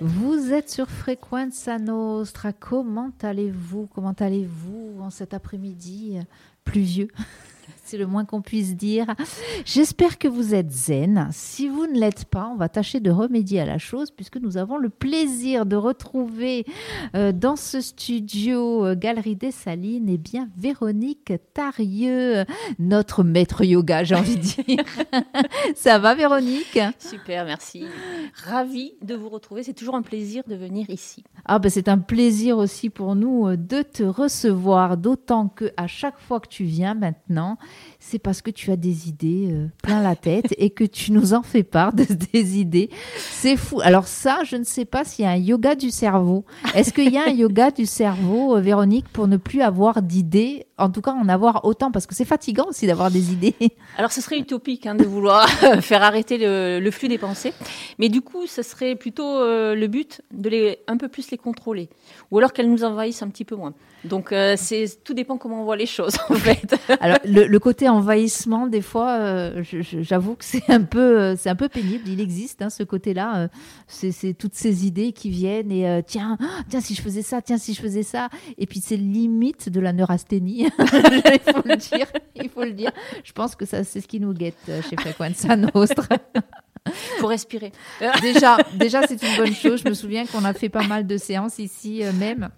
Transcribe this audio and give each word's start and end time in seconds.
Vous 0.00 0.52
êtes 0.52 0.70
sur 0.70 0.88
Frequenza 0.88 1.76
Nostra. 1.78 2.52
Comment 2.52 3.10
allez-vous? 3.20 3.88
Comment 3.92 4.12
allez-vous 4.12 5.00
en 5.00 5.10
cet 5.10 5.34
après-midi? 5.34 6.20
Pluvieux 6.68 7.08
c'est 7.88 7.96
le 7.96 8.06
moins 8.06 8.26
qu'on 8.26 8.42
puisse 8.42 8.76
dire. 8.76 9.06
J'espère 9.64 10.18
que 10.18 10.28
vous 10.28 10.54
êtes 10.54 10.70
zen. 10.70 11.28
Si 11.32 11.68
vous 11.68 11.86
ne 11.86 11.98
l'êtes 11.98 12.26
pas, 12.26 12.50
on 12.52 12.56
va 12.56 12.68
tâcher 12.68 13.00
de 13.00 13.10
remédier 13.10 13.60
à 13.60 13.64
la 13.64 13.78
chose 13.78 14.10
puisque 14.10 14.36
nous 14.36 14.58
avons 14.58 14.76
le 14.76 14.90
plaisir 14.90 15.64
de 15.64 15.74
retrouver 15.74 16.66
euh, 17.16 17.32
dans 17.32 17.56
ce 17.56 17.80
studio 17.80 18.84
euh, 18.84 18.94
Galerie 18.94 19.36
des 19.36 19.50
Salines 19.50 20.10
et 20.10 20.14
eh 20.14 20.18
bien 20.18 20.50
Véronique 20.58 21.32
Tarieux, 21.54 22.44
notre 22.78 23.24
maître 23.24 23.64
yoga, 23.64 24.04
j'ai 24.04 24.16
envie 24.16 24.36
de 24.36 24.42
dire. 24.42 24.84
Ça 25.74 25.98
va 25.98 26.14
Véronique? 26.14 26.78
Super, 26.98 27.46
merci. 27.46 27.86
Ravie 28.44 28.92
de 29.02 29.14
vous 29.14 29.30
retrouver. 29.30 29.62
C'est 29.62 29.72
toujours 29.72 29.94
un 29.94 30.02
plaisir 30.02 30.42
de 30.46 30.56
venir 30.56 30.90
ici. 30.90 31.24
Ah 31.46 31.58
ben 31.58 31.70
c'est 31.70 31.88
un 31.88 31.98
plaisir 31.98 32.58
aussi 32.58 32.90
pour 32.90 33.14
nous 33.14 33.48
euh, 33.48 33.56
de 33.56 33.80
te 33.80 34.02
recevoir, 34.02 34.98
d'autant 34.98 35.48
que 35.48 35.72
à 35.78 35.86
chaque 35.86 36.18
fois 36.18 36.40
que 36.40 36.48
tu 36.48 36.57
viens 36.64 36.94
maintenant, 36.94 37.58
c'est 38.00 38.20
parce 38.20 38.42
que 38.42 38.50
tu 38.50 38.70
as 38.70 38.76
des 38.76 39.08
idées 39.08 39.48
euh, 39.50 39.66
plein 39.82 40.02
la 40.02 40.14
tête 40.14 40.54
et 40.56 40.70
que 40.70 40.84
tu 40.84 41.10
nous 41.10 41.34
en 41.34 41.42
fais 41.42 41.64
part 41.64 41.92
de 41.92 42.04
des 42.32 42.58
idées. 42.58 42.90
C'est 43.16 43.56
fou. 43.56 43.80
Alors 43.82 44.06
ça, 44.06 44.38
je 44.44 44.56
ne 44.56 44.64
sais 44.64 44.84
pas 44.84 45.04
s'il 45.04 45.24
y 45.24 45.28
a 45.28 45.32
un 45.32 45.36
yoga 45.36 45.74
du 45.74 45.90
cerveau. 45.90 46.44
Est-ce 46.74 46.92
qu'il 46.92 47.12
y 47.12 47.18
a 47.18 47.24
un 47.26 47.32
yoga 47.32 47.70
du 47.70 47.86
cerveau, 47.86 48.56
euh, 48.56 48.60
Véronique, 48.60 49.08
pour 49.08 49.26
ne 49.26 49.36
plus 49.36 49.62
avoir 49.62 50.02
d'idées 50.02 50.66
en 50.78 50.90
tout 50.90 51.00
cas 51.00 51.12
en 51.12 51.28
avoir 51.28 51.64
autant? 51.64 51.90
Parce 51.90 52.06
que 52.06 52.14
c'est 52.14 52.24
fatigant 52.24 52.66
aussi 52.68 52.86
d'avoir 52.86 53.10
des 53.10 53.32
idées. 53.32 53.56
Alors 53.98 54.12
ce 54.12 54.20
serait 54.20 54.38
utopique 54.38 54.86
hein, 54.86 54.94
de 54.94 55.04
vouloir 55.04 55.48
faire 55.80 56.02
arrêter 56.02 56.38
le, 56.38 56.90
flux 56.92 57.08
des 57.08 57.18
pensées, 57.18 57.52
mais 57.98 58.08
du 58.08 58.20
coup 58.20 58.46
ce 58.46 58.62
serait 58.62 58.94
plutôt 58.94 59.38
euh, 59.38 59.74
le 59.74 59.86
but 59.88 60.22
de 60.32 60.48
les 60.48 60.78
un 60.86 60.96
peu 60.96 61.08
plus 61.08 61.30
les 61.32 61.36
contrôler, 61.36 61.88
ou 62.30 62.38
alors 62.38 62.52
qu'elles 62.52 62.70
nous 62.70 62.84
envahissent 62.84 63.22
un 63.22 63.28
petit 63.28 63.44
peu 63.44 63.56
moins. 63.56 63.74
Donc 64.04 64.32
c'est 64.56 65.02
tout 65.02 65.12
dépend 65.12 65.38
comment 65.38 65.62
on 65.62 65.64
voit 65.64 65.76
les 65.76 65.86
choses 65.86 66.16
en 66.28 66.34
fait. 66.34 66.76
Alors 67.00 67.18
le, 67.24 67.58
côté 67.58 67.87
envahissement 67.88 68.66
des 68.66 68.82
fois, 68.82 69.10
euh, 69.18 69.62
j'avoue 69.62 70.34
que 70.34 70.44
c'est 70.44 70.68
un 70.70 70.82
peu 70.82 71.36
c'est 71.36 71.50
un 71.50 71.56
peu 71.56 71.68
pénible. 71.68 72.08
Il 72.08 72.20
existe 72.20 72.62
hein, 72.62 72.70
ce 72.70 72.82
côté-là. 72.82 73.48
c'est 73.86 74.34
toutes 74.34 74.54
ces 74.54 74.86
idées 74.86 75.12
qui 75.12 75.30
viennent 75.30 75.72
et 75.72 76.02
tiens 76.06 76.38
tiens 76.68 76.80
si 76.80 76.94
je 76.94 77.02
faisais 77.02 77.22
ça 77.22 77.42
tiens 77.42 77.58
si 77.58 77.74
je 77.74 77.80
faisais 77.80 78.02
ça 78.02 78.28
et 78.56 78.66
puis 78.66 78.80
c'est 78.80 78.96
limite 78.96 79.68
de 79.68 79.80
la 79.80 79.92
neurasthénie 79.92 80.68
il 80.78 81.52
faut 81.52 81.62
le 81.64 81.76
dire. 81.76 82.06
Il 82.34 82.48
faut 82.48 82.64
le 82.64 82.72
dire. 82.72 82.92
Je 83.24 83.32
pense 83.32 83.54
que 83.54 83.64
ça, 83.64 83.84
c'est 83.84 84.00
ce 84.00 84.08
qui 84.08 84.20
nous 84.20 84.32
guette 84.32 84.56
euh, 84.68 84.80
chez 84.82 84.96
Frequenza 84.96 85.56
Nostra. 85.56 86.06
Pour 87.18 87.28
respirer. 87.28 87.72
déjà, 88.22 88.56
déjà 88.74 89.06
c'est 89.06 89.22
une 89.22 89.36
bonne 89.36 89.54
chose. 89.54 89.82
Je 89.84 89.88
me 89.88 89.94
souviens 89.94 90.24
qu'on 90.26 90.44
a 90.44 90.54
fait 90.54 90.70
pas 90.70 90.84
mal 90.84 91.06
de 91.06 91.16
séances 91.18 91.58
ici 91.58 92.02
euh, 92.02 92.12
même 92.12 92.48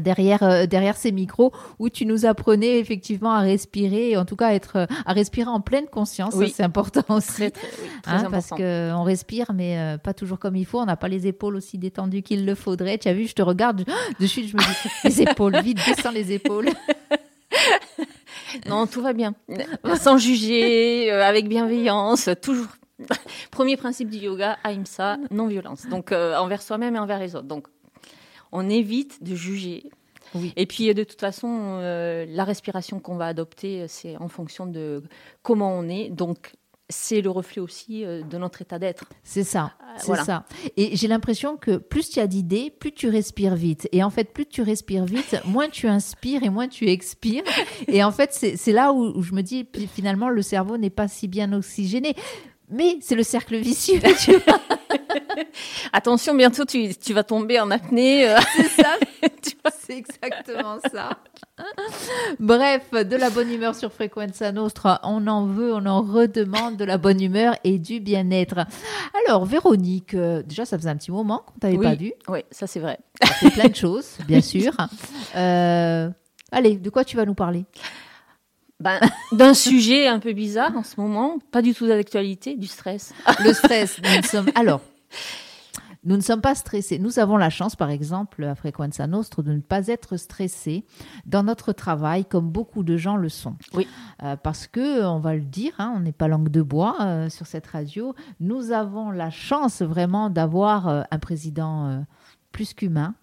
derrière 0.00 0.42
euh, 0.42 0.66
derrière 0.66 0.96
ces 0.96 1.12
micros 1.12 1.52
où 1.78 1.88
tu 1.88 2.06
nous 2.06 2.26
apprenais 2.26 2.78
effectivement 2.78 3.32
à 3.32 3.40
respirer 3.40 4.16
en 4.16 4.24
tout 4.24 4.36
cas 4.36 4.48
à 4.48 4.54
être 4.54 4.86
à 5.06 5.12
respirer 5.12 5.48
en 5.48 5.60
pleine 5.60 5.86
conscience. 5.86 6.34
Oui. 6.34 6.52
c'est 6.54 6.62
important 6.62 7.16
aussi 7.16 7.50
hein, 8.06 8.30
parce 8.30 8.50
que 8.50 8.92
on 8.92 9.02
respire 9.02 9.52
mais 9.54 9.78
euh, 9.78 9.98
pas 9.98 10.14
toujours 10.14 10.38
comme 10.38 10.56
il 10.56 10.66
faut. 10.66 10.80
On 10.80 10.86
n'a 10.86 10.96
pas 10.96 11.08
les 11.08 11.26
épaules 11.26 11.56
aussi 11.56 11.78
détendues 11.78 12.22
qu'il 12.22 12.46
le 12.46 12.54
faudrait. 12.54 12.98
Tu 12.98 13.08
as 13.08 13.14
vu 13.14 13.26
je 13.26 13.34
te 13.34 13.42
regarde 13.42 13.84
de 14.20 14.26
suite 14.26 14.48
je 14.48 14.56
me 14.56 14.62
dis 14.62 14.90
les 15.04 15.22
épaules 15.22 15.60
vite 15.60 15.78
descends 15.86 16.10
les 16.10 16.32
épaules. 16.32 16.68
Non 18.68 18.86
tout 18.86 19.02
va 19.02 19.12
bien. 19.12 19.34
Sans 19.96 20.16
juger 20.16 21.12
euh, 21.12 21.24
avec 21.24 21.48
bienveillance 21.48 22.28
toujours. 22.40 22.66
Premier 23.50 23.76
principe 23.76 24.08
du 24.08 24.18
yoga 24.18 24.56
ahimsa 24.62 25.18
non 25.30 25.46
violence 25.48 25.86
donc 25.88 26.12
envers 26.12 26.62
soi-même 26.62 26.94
et 26.94 26.98
envers 26.98 27.18
les 27.18 27.34
autres. 27.34 27.48
Donc 27.48 27.66
on 28.54 28.70
évite 28.70 29.22
de 29.22 29.34
juger. 29.34 29.90
Et 30.56 30.66
puis 30.66 30.92
de 30.92 31.04
toute 31.04 31.20
façon, 31.20 31.78
euh, 31.80 32.24
la 32.28 32.44
respiration 32.44 32.98
qu'on 32.98 33.16
va 33.16 33.26
adopter, 33.26 33.86
c'est 33.88 34.16
en 34.16 34.28
fonction 34.28 34.66
de 34.66 35.02
comment 35.42 35.76
on 35.76 35.88
est. 35.88 36.08
Donc 36.08 36.54
c'est 36.88 37.20
le 37.20 37.30
reflet 37.30 37.60
aussi 37.60 38.04
euh, 38.04 38.22
de 38.22 38.36
notre 38.36 38.62
état 38.62 38.78
d'être. 38.78 39.06
C'est 39.22 39.44
ça, 39.44 39.72
euh, 39.80 39.98
c'est 39.98 40.24
ça. 40.24 40.44
Et 40.76 40.96
j'ai 40.96 41.08
l'impression 41.08 41.56
que 41.56 41.76
plus 41.76 42.10
tu 42.10 42.20
as 42.20 42.26
d'idées, 42.26 42.70
plus 42.70 42.92
tu 42.92 43.08
respires 43.08 43.54
vite. 43.54 43.88
Et 43.92 44.02
en 44.02 44.10
fait, 44.10 44.32
plus 44.32 44.46
tu 44.46 44.62
respires 44.62 45.04
vite, 45.04 45.40
moins 45.46 45.68
tu 45.68 45.86
inspires 45.86 46.42
et 46.42 46.50
moins 46.50 46.68
tu 46.68 46.88
expires. 46.88 47.42
Et 47.88 48.04
en 48.04 48.12
fait, 48.12 48.32
c'est 48.32 48.72
là 48.72 48.92
où, 48.92 49.22
je 49.22 49.32
me 49.32 49.42
dis, 49.42 49.66
finalement, 49.92 50.28
le 50.28 50.42
cerveau 50.42 50.76
n'est 50.76 50.90
pas 50.90 51.08
si 51.08 51.28
bien 51.28 51.52
oxygéné. 51.52 52.14
Mais 52.70 52.98
c'est 53.00 53.14
le 53.14 53.22
cercle 53.22 53.56
vicieux, 53.56 54.00
tu 54.20 54.32
vois. 54.32 54.60
Attention, 55.92 56.34
bientôt 56.34 56.64
tu, 56.64 57.12
vas 57.12 57.24
tomber 57.24 57.60
en 57.60 57.70
apnée. 57.70 58.28
Euh. 58.28 58.38
C'est 58.56 58.82
ça, 58.82 58.96
c'est 59.80 59.96
exactement 59.98 60.78
ça. 60.92 61.10
Bref, 62.40 62.90
de 62.90 63.16
la 63.16 63.30
bonne 63.30 63.50
humeur 63.50 63.74
sur 63.74 63.92
Frequenza 63.92 64.52
Nostra, 64.52 65.00
on 65.04 65.26
en 65.26 65.46
veut, 65.46 65.72
on 65.72 65.86
en 65.86 66.02
redemande 66.02 66.76
de 66.76 66.84
la 66.84 66.98
bonne 66.98 67.20
humeur 67.20 67.54
et 67.64 67.78
du 67.78 68.00
bien-être. 68.00 68.66
Alors, 69.26 69.44
Véronique, 69.44 70.14
euh, 70.14 70.42
déjà, 70.42 70.64
ça 70.64 70.76
faisait 70.76 70.90
un 70.90 70.96
petit 70.96 71.12
moment 71.12 71.44
qu'on 71.46 71.58
t'avait 71.58 71.78
pas 71.78 71.94
vu. 71.94 72.12
Oui, 72.28 72.40
ça 72.50 72.66
c'est 72.66 72.80
vrai. 72.80 72.98
Fait 73.22 73.50
plein 73.50 73.68
de 73.68 73.76
choses, 73.76 74.18
bien 74.26 74.40
sûr. 74.40 74.72
Euh, 75.36 76.10
allez, 76.50 76.76
de 76.76 76.90
quoi 76.90 77.04
tu 77.04 77.16
vas 77.16 77.24
nous 77.24 77.34
parler? 77.34 77.64
Ben, 78.80 78.98
d'un 79.32 79.54
sujet 79.54 80.08
un 80.08 80.18
peu 80.18 80.32
bizarre 80.32 80.76
en 80.76 80.82
ce 80.82 81.00
moment, 81.00 81.38
pas 81.52 81.62
du 81.62 81.74
tout 81.74 81.86
d'actualité, 81.86 82.56
du 82.56 82.66
stress. 82.66 83.14
Le 83.44 83.52
stress, 83.52 84.00
nous 84.02 84.22
sommes. 84.24 84.50
Alors, 84.56 84.80
nous 86.04 86.16
ne 86.16 86.20
sommes 86.20 86.40
pas 86.40 86.54
stressés. 86.54 86.98
Nous 86.98 87.18
avons 87.18 87.36
la 87.36 87.50
chance, 87.50 87.76
par 87.76 87.90
exemple, 87.90 88.44
à 88.44 88.54
Frequenza 88.54 89.06
Nostra, 89.06 89.42
de 89.42 89.52
ne 89.52 89.60
pas 89.60 89.88
être 89.88 90.16
stressés 90.16 90.84
dans 91.24 91.42
notre 91.42 91.72
travail, 91.72 92.26
comme 92.26 92.50
beaucoup 92.50 92.82
de 92.82 92.96
gens 92.96 93.16
le 93.16 93.30
sont. 93.30 93.56
Oui. 93.72 93.88
Euh, 94.22 94.36
parce 94.36 94.66
que, 94.66 95.02
on 95.04 95.18
va 95.18 95.34
le 95.34 95.40
dire, 95.40 95.72
hein, 95.78 95.94
on 95.96 96.00
n'est 96.00 96.12
pas 96.12 96.28
langue 96.28 96.50
de 96.50 96.62
bois 96.62 96.96
euh, 97.00 97.28
sur 97.30 97.46
cette 97.46 97.66
radio. 97.66 98.14
Nous 98.38 98.70
avons 98.70 99.10
la 99.10 99.30
chance 99.30 99.80
vraiment 99.80 100.28
d'avoir 100.28 100.88
euh, 100.88 101.02
un 101.10 101.18
président 101.18 102.04
plus 102.52 102.74
qu'humain. 102.74 103.14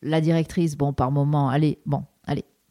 La 0.00 0.20
directrice, 0.20 0.76
bon, 0.76 0.92
par 0.92 1.12
moment, 1.12 1.48
allez, 1.50 1.78
bon, 1.84 2.04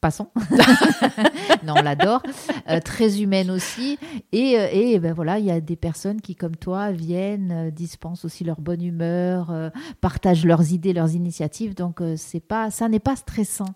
passons. 0.01 0.27
non, 1.63 1.75
on 1.77 1.81
l'adore. 1.81 2.21
Euh, 2.69 2.79
très 2.81 3.21
humaine 3.21 3.51
aussi. 3.51 3.97
Et, 4.31 4.59
euh, 4.59 4.67
et 4.71 4.99
ben 4.99 5.13
voilà, 5.13 5.39
il 5.39 5.45
y 5.45 5.51
a 5.51 5.61
des 5.61 5.75
personnes 5.75 6.19
qui, 6.19 6.35
comme 6.35 6.55
toi, 6.55 6.91
viennent, 6.91 7.51
euh, 7.51 7.71
dispensent 7.71 8.25
aussi 8.25 8.43
leur 8.43 8.59
bonne 8.59 8.83
humeur, 8.83 9.71
partagent 10.01 10.45
leurs 10.45 10.73
idées, 10.73 10.91
leurs 10.93 11.13
initiatives. 11.13 11.75
Donc, 11.75 12.01
c'est 12.17 12.39
pas, 12.39 12.71
ça 12.71 12.89
n'est 12.89 12.99
pas 12.99 13.15
stressant. 13.15 13.73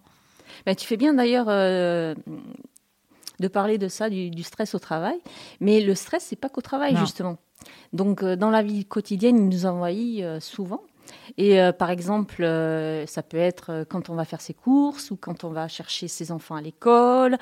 Ben, 0.66 0.76
tu 0.76 0.86
fais 0.88 0.98
bien 0.98 1.14
d'ailleurs 1.14 1.46
de 1.46 2.16
parler 3.52 3.78
de 3.78 3.88
ça, 3.88 4.10
du, 4.10 4.44
stress 4.44 4.74
au 4.74 4.80
travail. 4.80 5.20
Mais 5.60 5.82
le 5.82 5.94
stress, 5.96 6.26
c'est 6.28 6.36
pas 6.36 6.50
qu'au 6.50 6.62
travail, 6.62 6.96
justement. 6.98 7.38
Donc, 7.94 8.24
dans 8.24 8.50
la 8.50 8.64
vie 8.64 8.86
quotidienne, 8.86 9.38
il 9.38 9.50
nous 9.50 9.66
envahit 9.66 10.24
souvent. 10.42 10.82
Et 11.38 11.62
euh, 11.62 11.72
par 11.72 11.90
exemple, 11.90 12.44
euh, 12.44 13.06
ça 13.06 13.24
peut 13.24 13.38
être 13.38 13.72
euh, 13.72 13.86
quand 13.88 14.10
on 14.10 14.16
va 14.16 14.26
faire 14.26 14.42
ses 14.42 14.54
courses 14.54 15.12
ou 15.12 15.18
quand 15.18 15.44
on 15.44 15.50
va 15.50 15.68
chercher 15.68 16.08
ses 16.08 16.32
enfants 16.32 16.56
à 16.56 16.62
l'école 16.62 17.38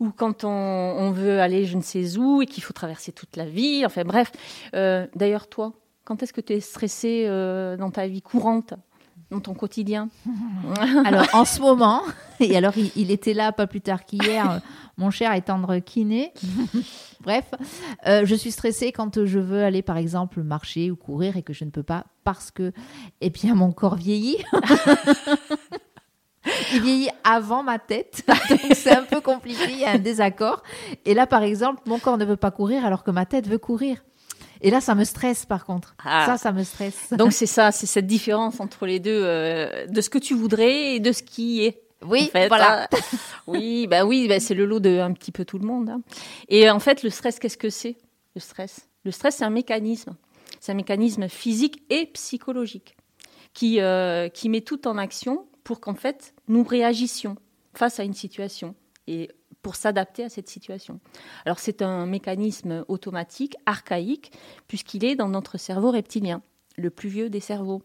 ou 0.00 0.10
quand 0.10 0.44
on, 0.44 1.10
veut 1.10 1.40
aller 1.40 1.64
je 1.64 1.76
ne 1.76 1.82
sais 1.82 2.18
où 2.18 2.42
et 2.42 2.46
qu'il 2.46 2.62
faut 2.62 2.72
traverser 2.72 3.12
toute 3.12 3.36
la 3.36 3.46
vie. 3.46 3.84
Enfin 3.86 4.04
bref. 4.04 4.30
D'ailleurs, 4.72 5.48
toi, 5.48 5.72
quand 6.04 6.22
est-ce 6.22 6.32
que 6.32 6.40
tu 6.40 6.52
es 6.52 6.60
stressé 6.60 7.26
dans 7.78 7.90
ta 7.90 8.06
vie 8.06 8.22
courante? 8.22 8.74
Dans 9.30 9.40
ton 9.40 9.54
quotidien 9.54 10.08
Alors, 11.04 11.26
en 11.32 11.44
ce 11.44 11.60
moment, 11.60 12.02
et 12.40 12.56
alors 12.56 12.74
il, 12.76 13.10
était 13.10 13.34
là 13.34 13.52
pas 13.52 13.66
plus 13.66 13.80
tard 13.80 14.04
qu'hier, 14.04 14.60
mon 14.96 15.10
cher 15.10 15.32
et 15.34 15.42
tendre 15.42 15.78
kiné. 15.78 16.32
Bref, 17.20 17.46
euh, 18.06 18.24
je 18.24 18.34
suis 18.34 18.52
stressée 18.52 18.92
quand 18.92 19.24
je 19.24 19.38
veux 19.38 19.62
aller, 19.62 19.82
par 19.82 19.96
exemple, 19.96 20.42
marcher 20.42 20.90
ou 20.90 20.96
courir 20.96 21.36
et 21.36 21.42
que 21.42 21.52
je 21.52 21.64
ne 21.64 21.70
peux 21.70 21.82
pas 21.82 22.06
parce 22.24 22.50
que, 22.50 22.72
eh 23.20 23.30
bien, 23.30 23.54
mon 23.54 23.72
corps 23.72 23.96
vieillit. 23.96 24.38
il 26.72 26.82
vieillit 26.82 27.10
avant 27.24 27.62
ma 27.62 27.78
tête, 27.78 28.24
donc 28.48 28.60
c'est 28.72 28.96
un 28.96 29.02
peu 29.02 29.20
compliqué, 29.20 29.64
il 29.70 29.80
y 29.80 29.84
a 29.84 29.90
un 29.90 29.98
désaccord. 29.98 30.62
Et 31.04 31.14
là, 31.14 31.26
par 31.26 31.42
exemple, 31.42 31.82
mon 31.86 31.98
corps 31.98 32.18
ne 32.18 32.24
veut 32.24 32.36
pas 32.36 32.50
courir 32.50 32.84
alors 32.86 33.02
que 33.02 33.10
ma 33.10 33.26
tête 33.26 33.46
veut 33.46 33.58
courir. 33.58 33.98
Et 34.60 34.70
là, 34.70 34.80
ça 34.80 34.94
me 34.94 35.04
stresse 35.04 35.46
par 35.46 35.64
contre. 35.64 35.94
Ah. 36.04 36.26
Ça, 36.26 36.38
ça 36.38 36.52
me 36.52 36.64
stresse. 36.64 37.12
Donc 37.16 37.32
c'est 37.32 37.46
ça, 37.46 37.72
c'est 37.72 37.86
cette 37.86 38.06
différence 38.06 38.60
entre 38.60 38.86
les 38.86 39.00
deux, 39.00 39.22
euh, 39.22 39.86
de 39.86 40.00
ce 40.00 40.10
que 40.10 40.18
tu 40.18 40.34
voudrais 40.34 40.94
et 40.94 41.00
de 41.00 41.12
ce 41.12 41.22
qui 41.22 41.64
est. 41.64 41.82
Oui, 42.06 42.30
voilà. 42.32 42.88
oui, 43.48 43.88
bah 43.88 44.04
oui, 44.04 44.28
bah 44.28 44.38
c'est 44.38 44.54
le 44.54 44.66
lot 44.66 44.78
de 44.78 45.00
un 45.00 45.12
petit 45.12 45.32
peu 45.32 45.44
tout 45.44 45.58
le 45.58 45.66
monde. 45.66 45.90
Hein. 45.90 46.00
Et 46.48 46.70
en 46.70 46.78
fait, 46.78 47.02
le 47.02 47.10
stress, 47.10 47.40
qu'est-ce 47.40 47.58
que 47.58 47.70
c'est 47.70 47.96
Le 48.36 48.40
stress? 48.40 48.88
Le 49.04 49.10
stress, 49.10 49.36
c'est 49.36 49.44
un 49.44 49.50
mécanisme. 49.50 50.14
C'est 50.60 50.72
un 50.72 50.76
mécanisme 50.76 51.28
physique 51.28 51.82
et 51.90 52.06
psychologique 52.06 52.96
qui, 53.52 53.80
euh, 53.80 54.28
qui 54.28 54.48
met 54.48 54.60
tout 54.60 54.86
en 54.86 54.96
action 54.96 55.46
pour 55.64 55.80
qu'en 55.80 55.94
fait, 55.94 56.34
nous 56.46 56.62
réagissions 56.62 57.36
face 57.74 57.98
à 57.98 58.04
une 58.04 58.14
situation. 58.14 58.74
Et 59.06 59.28
pour 59.62 59.76
s'adapter 59.76 60.24
à 60.24 60.28
cette 60.28 60.48
situation. 60.48 61.00
Alors 61.44 61.58
c'est 61.58 61.82
un 61.82 62.06
mécanisme 62.06 62.84
automatique, 62.88 63.56
archaïque, 63.66 64.32
puisqu'il 64.66 65.04
est 65.04 65.16
dans 65.16 65.28
notre 65.28 65.58
cerveau 65.58 65.90
reptilien. 65.90 66.42
le 66.76 66.90
plus 66.90 67.08
vieux 67.08 67.28
des 67.28 67.40
cerveaux. 67.40 67.82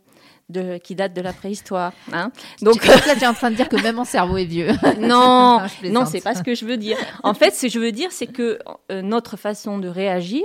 De, 0.50 0.78
qui 0.78 0.94
date 0.94 1.14
de 1.14 1.22
la 1.22 1.34
préhistoire. 1.34 1.94
Hein 2.12 2.32
Donc 2.62 2.86
là, 2.86 2.96
tu 3.18 3.24
es 3.24 3.26
en 3.26 3.34
train 3.34 3.50
de 3.50 3.56
dire 3.56 3.70
que 3.70 3.82
même 3.82 3.96
mon 3.96 4.04
cerveau 4.04 4.38
est 4.38 4.46
vieux. 4.46 4.68
non, 5.00 5.60
non, 5.90 6.06
c'est 6.06 6.22
pas 6.22 6.36
ce 6.36 6.44
que 6.44 6.54
je 6.54 6.66
veux 6.66 6.78
dire. 6.78 6.98
En 7.24 7.34
fait, 7.34 7.52
ce 7.52 7.64
que 7.64 7.70
je 7.70 7.80
veux 7.80 7.94
dire, 7.94 8.12
c'est 8.12 8.28
que 8.28 8.60
euh, 8.92 9.02
notre 9.02 9.38
façon 9.38 9.80
de 9.80 9.88
réagir 9.88 10.44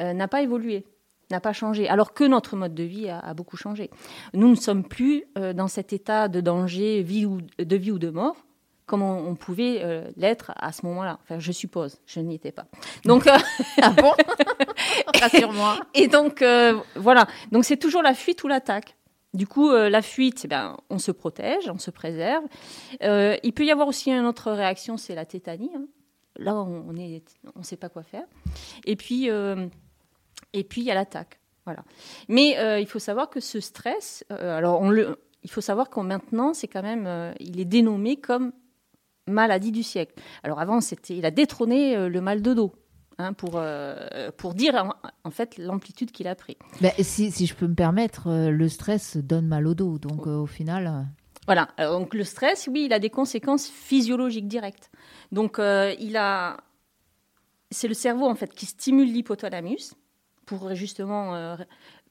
euh, 0.00 0.14
n'a 0.14 0.26
pas 0.26 0.42
évolué 0.42 0.84
n'a 1.30 1.40
pas 1.40 1.52
changé, 1.52 1.88
alors 1.88 2.12
que 2.12 2.24
notre 2.24 2.56
mode 2.56 2.74
de 2.74 2.84
vie 2.84 3.08
a, 3.08 3.34
beaucoup 3.34 3.56
changé. 3.56 3.90
Nous 4.34 4.48
ne 4.48 4.54
sommes 4.54 4.84
plus 4.84 5.24
euh, 5.38 5.52
dans 5.52 5.68
cet 5.68 5.92
état 5.92 6.28
de 6.28 6.40
danger 6.40 7.02
vie 7.02 7.26
ou, 7.26 7.40
de 7.58 7.76
vie 7.76 7.90
ou 7.90 7.98
de 7.98 8.10
mort 8.10 8.36
comme 8.86 9.02
on, 9.02 9.34
pouvait 9.34 9.80
euh, 9.82 10.08
l'être 10.16 10.52
à 10.56 10.72
ce 10.72 10.86
moment-là. 10.86 11.18
Enfin, 11.22 11.38
je 11.38 11.52
suppose, 11.52 12.00
je 12.06 12.20
n'y 12.20 12.36
étais 12.36 12.52
pas. 12.52 12.66
Donc, 13.04 13.26
euh, 13.26 13.36
ah 13.82 13.90
bon? 13.90 14.12
Rassure-moi. 15.20 15.80
Et 15.94 16.08
donc, 16.08 16.44
voilà. 16.94 17.26
Donc, 17.52 17.64
c'est 17.64 17.76
toujours 17.76 18.02
la 18.02 18.14
fuite 18.14 18.44
ou 18.44 18.48
l'attaque. 18.48 18.96
Du 19.34 19.46
coup, 19.46 19.70
la 19.70 20.00
fuite, 20.00 20.42
eh 20.44 20.48
bien, 20.48 20.78
on 20.88 20.98
se 20.98 21.10
protège, 21.10 21.68
on 21.68 21.78
se 21.78 21.90
préserve. 21.90 22.44
il 23.02 23.52
peut 23.54 23.64
y 23.64 23.70
avoir 23.70 23.88
aussi 23.88 24.10
une 24.10 24.24
autre 24.24 24.52
réaction, 24.52 24.96
c'est 24.96 25.14
la 25.14 25.26
tétanie. 25.26 25.70
Hein. 25.76 25.86
Là, 26.38 26.54
on 26.54 26.92
ne 26.92 27.18
on 27.54 27.62
sait 27.62 27.76
pas 27.76 27.88
quoi 27.88 28.02
faire. 28.02 28.24
Et 28.86 28.96
puis, 28.96 29.28
et 30.52 30.64
puis 30.64 30.80
il 30.80 30.84
y 30.84 30.90
a 30.90 30.94
l'attaque. 30.94 31.38
Voilà. 31.66 31.84
Mais 32.28 32.56
euh, 32.58 32.78
il 32.78 32.86
faut 32.86 33.00
savoir 33.00 33.28
que 33.28 33.40
ce 33.40 33.60
stress, 33.60 34.24
euh, 34.30 34.56
alors 34.56 34.80
on 34.80 34.88
le, 34.88 35.18
il 35.42 35.50
faut 35.50 35.60
savoir 35.60 35.90
qu'en 35.90 36.04
maintenant, 36.04 36.54
c'est 36.54 36.68
quand 36.68 36.82
même, 36.82 37.06
euh, 37.06 37.32
il 37.40 37.60
est 37.60 37.64
dénommé 37.64 38.16
comme 38.16 38.52
maladie 39.26 39.72
du 39.72 39.82
siècle. 39.82 40.14
Alors 40.42 40.60
avant, 40.60 40.80
c'était, 40.80 41.16
il 41.16 41.24
a 41.24 41.30
détrôné 41.30 42.08
le 42.08 42.20
mal 42.20 42.42
de 42.42 42.54
dos. 42.54 42.72
Hein, 43.18 43.32
pour, 43.32 43.58
pour 44.36 44.52
dire 44.52 44.92
en, 45.24 45.30
fait 45.30 45.56
l'amplitude 45.56 46.10
qu'il 46.10 46.28
a 46.28 46.34
pris. 46.34 46.58
Ben, 46.82 46.92
si, 46.98 47.30
si, 47.30 47.46
je 47.46 47.54
peux 47.54 47.66
me 47.66 47.74
permettre, 47.74 48.50
le 48.50 48.68
stress 48.68 49.16
donne 49.16 49.46
mal 49.46 49.66
au 49.66 49.74
dos, 49.74 49.98
donc 49.98 50.26
au 50.26 50.44
final. 50.44 51.06
Voilà, 51.46 51.68
donc 51.78 52.12
le 52.12 52.24
stress, 52.24 52.68
oui, 52.70 52.84
il 52.84 52.92
a 52.92 52.98
des 52.98 53.08
conséquences 53.08 53.68
physiologiques 53.68 54.48
directes. 54.48 54.90
Donc 55.32 55.56
il 55.58 56.16
a, 56.18 56.58
c'est 57.70 57.88
le 57.88 57.94
cerveau 57.94 58.26
en 58.26 58.34
fait 58.34 58.52
qui 58.52 58.66
stimule 58.66 59.10
l'hypothalamus, 59.10 59.94
pour 60.46 60.74
justement 60.74 61.34
euh, 61.34 61.56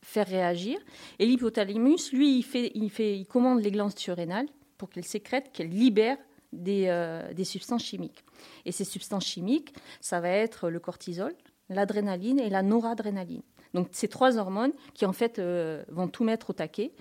faire 0.02 0.28
réagir. 0.28 0.78
Et 1.18 1.26
l'hypothalamus, 1.26 2.12
lui, 2.12 2.38
il, 2.38 2.44
fait, 2.44 2.72
il, 2.76 2.90
fait, 2.92 3.18
il 3.18 3.26
commande 3.26 3.62
les 3.62 3.72
glandes 3.72 3.98
surrénales 3.98 4.48
pour 4.78 4.90
qu'elles 4.90 5.06
sécrètent, 5.06 5.52
qu'elles 5.52 5.70
libèrent 5.70 6.18
des, 6.54 6.86
euh, 6.88 7.34
des, 7.34 7.44
substances 7.44 7.84
chimiques. 7.84 8.24
Et 8.66 8.72
ces 8.72 8.84
substances 8.84 9.26
chimiques, 9.26 9.74
ça 10.02 10.20
va 10.20 10.30
être 10.30 10.70
le 10.70 10.80
cortisol, 10.80 11.34
l'adrénaline 11.70 12.40
et 12.40 12.50
la 12.50 12.62
noradrénaline. 12.62 13.44
Donc 13.74 13.90
ces 13.92 14.08
trois 14.08 14.38
hormones 14.38 14.72
qui 14.94 15.06
en 15.06 15.14
fait 15.14 15.38
euh, 15.38 15.84
vont 15.90 16.08
tout 16.08 16.24
mettre 16.24 16.52
au 16.52 16.54
taquet. 16.54 16.92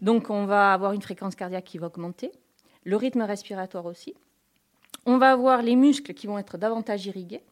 Donc 0.00 0.30
on 0.30 0.46
va 0.46 0.72
avoir 0.72 0.92
une 0.92 1.02
fréquence 1.02 1.34
cardiaque 1.34 1.64
qui 1.64 1.78
va 1.78 1.88
augmenter, 1.88 2.30
le 2.84 2.96
rythme 2.96 3.22
respiratoire 3.22 3.86
aussi. 3.86 4.14
On 5.04 5.18
va 5.18 5.32
avoir 5.32 5.62
les 5.62 5.74
muscles 5.74 6.14
qui 6.14 6.28
vont 6.28 6.38
être 6.38 6.58
davantage 6.58 7.06
irrigués. 7.06 7.42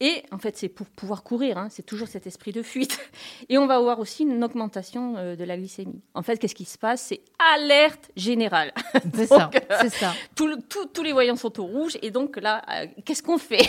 Et 0.00 0.22
en 0.30 0.38
fait, 0.38 0.56
c'est 0.58 0.68
pour 0.68 0.86
pouvoir 0.88 1.22
courir, 1.22 1.56
hein, 1.56 1.68
c'est 1.70 1.84
toujours 1.84 2.08
cet 2.08 2.26
esprit 2.26 2.52
de 2.52 2.62
fuite. 2.62 2.98
Et 3.48 3.56
on 3.56 3.66
va 3.66 3.76
avoir 3.76 3.98
aussi 3.98 4.24
une 4.24 4.44
augmentation 4.44 5.16
euh, 5.16 5.36
de 5.36 5.44
la 5.44 5.56
glycémie. 5.56 6.02
En 6.14 6.22
fait, 6.22 6.36
qu'est-ce 6.38 6.54
qui 6.54 6.66
se 6.66 6.76
passe? 6.76 7.00
C'est 7.00 7.22
alerte 7.54 8.10
générale. 8.14 8.74
C'est 9.14 9.26
ça, 9.26 9.50
euh, 9.54 9.76
c'est 9.80 9.90
ça. 9.90 10.12
tous 10.34 11.02
les 11.02 11.12
voyants 11.12 11.36
sont 11.36 11.58
au 11.60 11.64
rouge. 11.64 11.96
Et 12.02 12.10
donc 12.10 12.36
là, 12.36 12.62
euh, 12.70 12.86
qu'est-ce 13.04 13.22
qu'on 13.22 13.38
fait? 13.38 13.66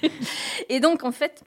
Et 0.68 0.80
donc, 0.80 1.04
en 1.04 1.12
fait, 1.12 1.42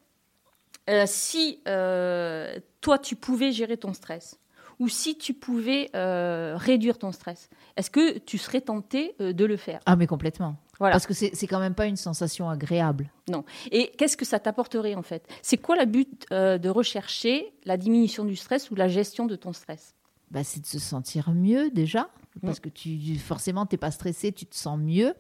si 1.06 1.60
toi, 1.64 3.00
tu 3.00 3.16
pouvais 3.16 3.52
gérer 3.52 3.78
ton 3.78 3.94
stress, 3.94 4.40
ou 4.80 4.90
si 4.90 5.18
tu 5.18 5.34
pouvais 5.34 5.90
réduire 5.94 6.98
ton 6.98 7.12
stress, 7.12 7.50
est-ce 7.78 7.90
que 7.90 8.18
tu 8.20 8.38
serais 8.38 8.62
tenté 8.62 9.16
de 9.20 9.46
le 9.46 9.58
faire? 9.58 9.80
Ah, 9.86 9.96
mais 9.96 10.08
complètement. 10.08 10.58
Parce 10.80 11.06
que 11.06 11.14
c'est 11.14 11.48
quand 11.48 11.60
même 11.60 11.76
pas 11.76 11.86
une 11.86 11.96
sensation 11.96 12.50
agréable. 12.50 13.10
Non. 13.30 13.46
Et 13.72 13.92
qu'est-ce 13.98 14.18
que 14.18 14.26
ça 14.26 14.40
t'apporterait 14.40 14.96
en 14.96 15.04
fait? 15.04 15.28
C'est 15.42 15.58
quoi 15.58 15.78
le 15.78 15.86
but 15.86 16.26
euh, 16.32 16.58
de 16.58 16.70
rechercher 16.70 17.54
la 17.66 17.78
diminution 17.78 18.26
du 18.26 18.36
stress 18.36 18.72
ou 18.72 18.76
la 18.76 18.88
gestion 18.88 19.26
de 19.26 19.36
ton 19.36 19.54
stress? 19.54 19.94
Bah, 20.32 20.44
C'est 20.44 20.62
de 20.62 20.66
se 20.66 20.80
sentir 20.80 21.32
mieux 21.32 21.70
déjà. 21.70 22.10
Mm. 22.42 22.48
Parce 22.48 22.60
que 22.60 22.70
tu, 22.70 23.18
forcément, 23.18 23.66
tu 23.66 23.76
n'es 23.76 23.78
pas 23.78 23.92
stressé, 23.92 24.32
tu 24.32 24.46
te 24.46 24.56
sens 24.56 24.80
mieux. 24.80 25.14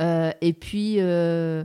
Euh, 0.00 0.32
et 0.40 0.52
puis, 0.52 0.96
euh, 0.98 1.64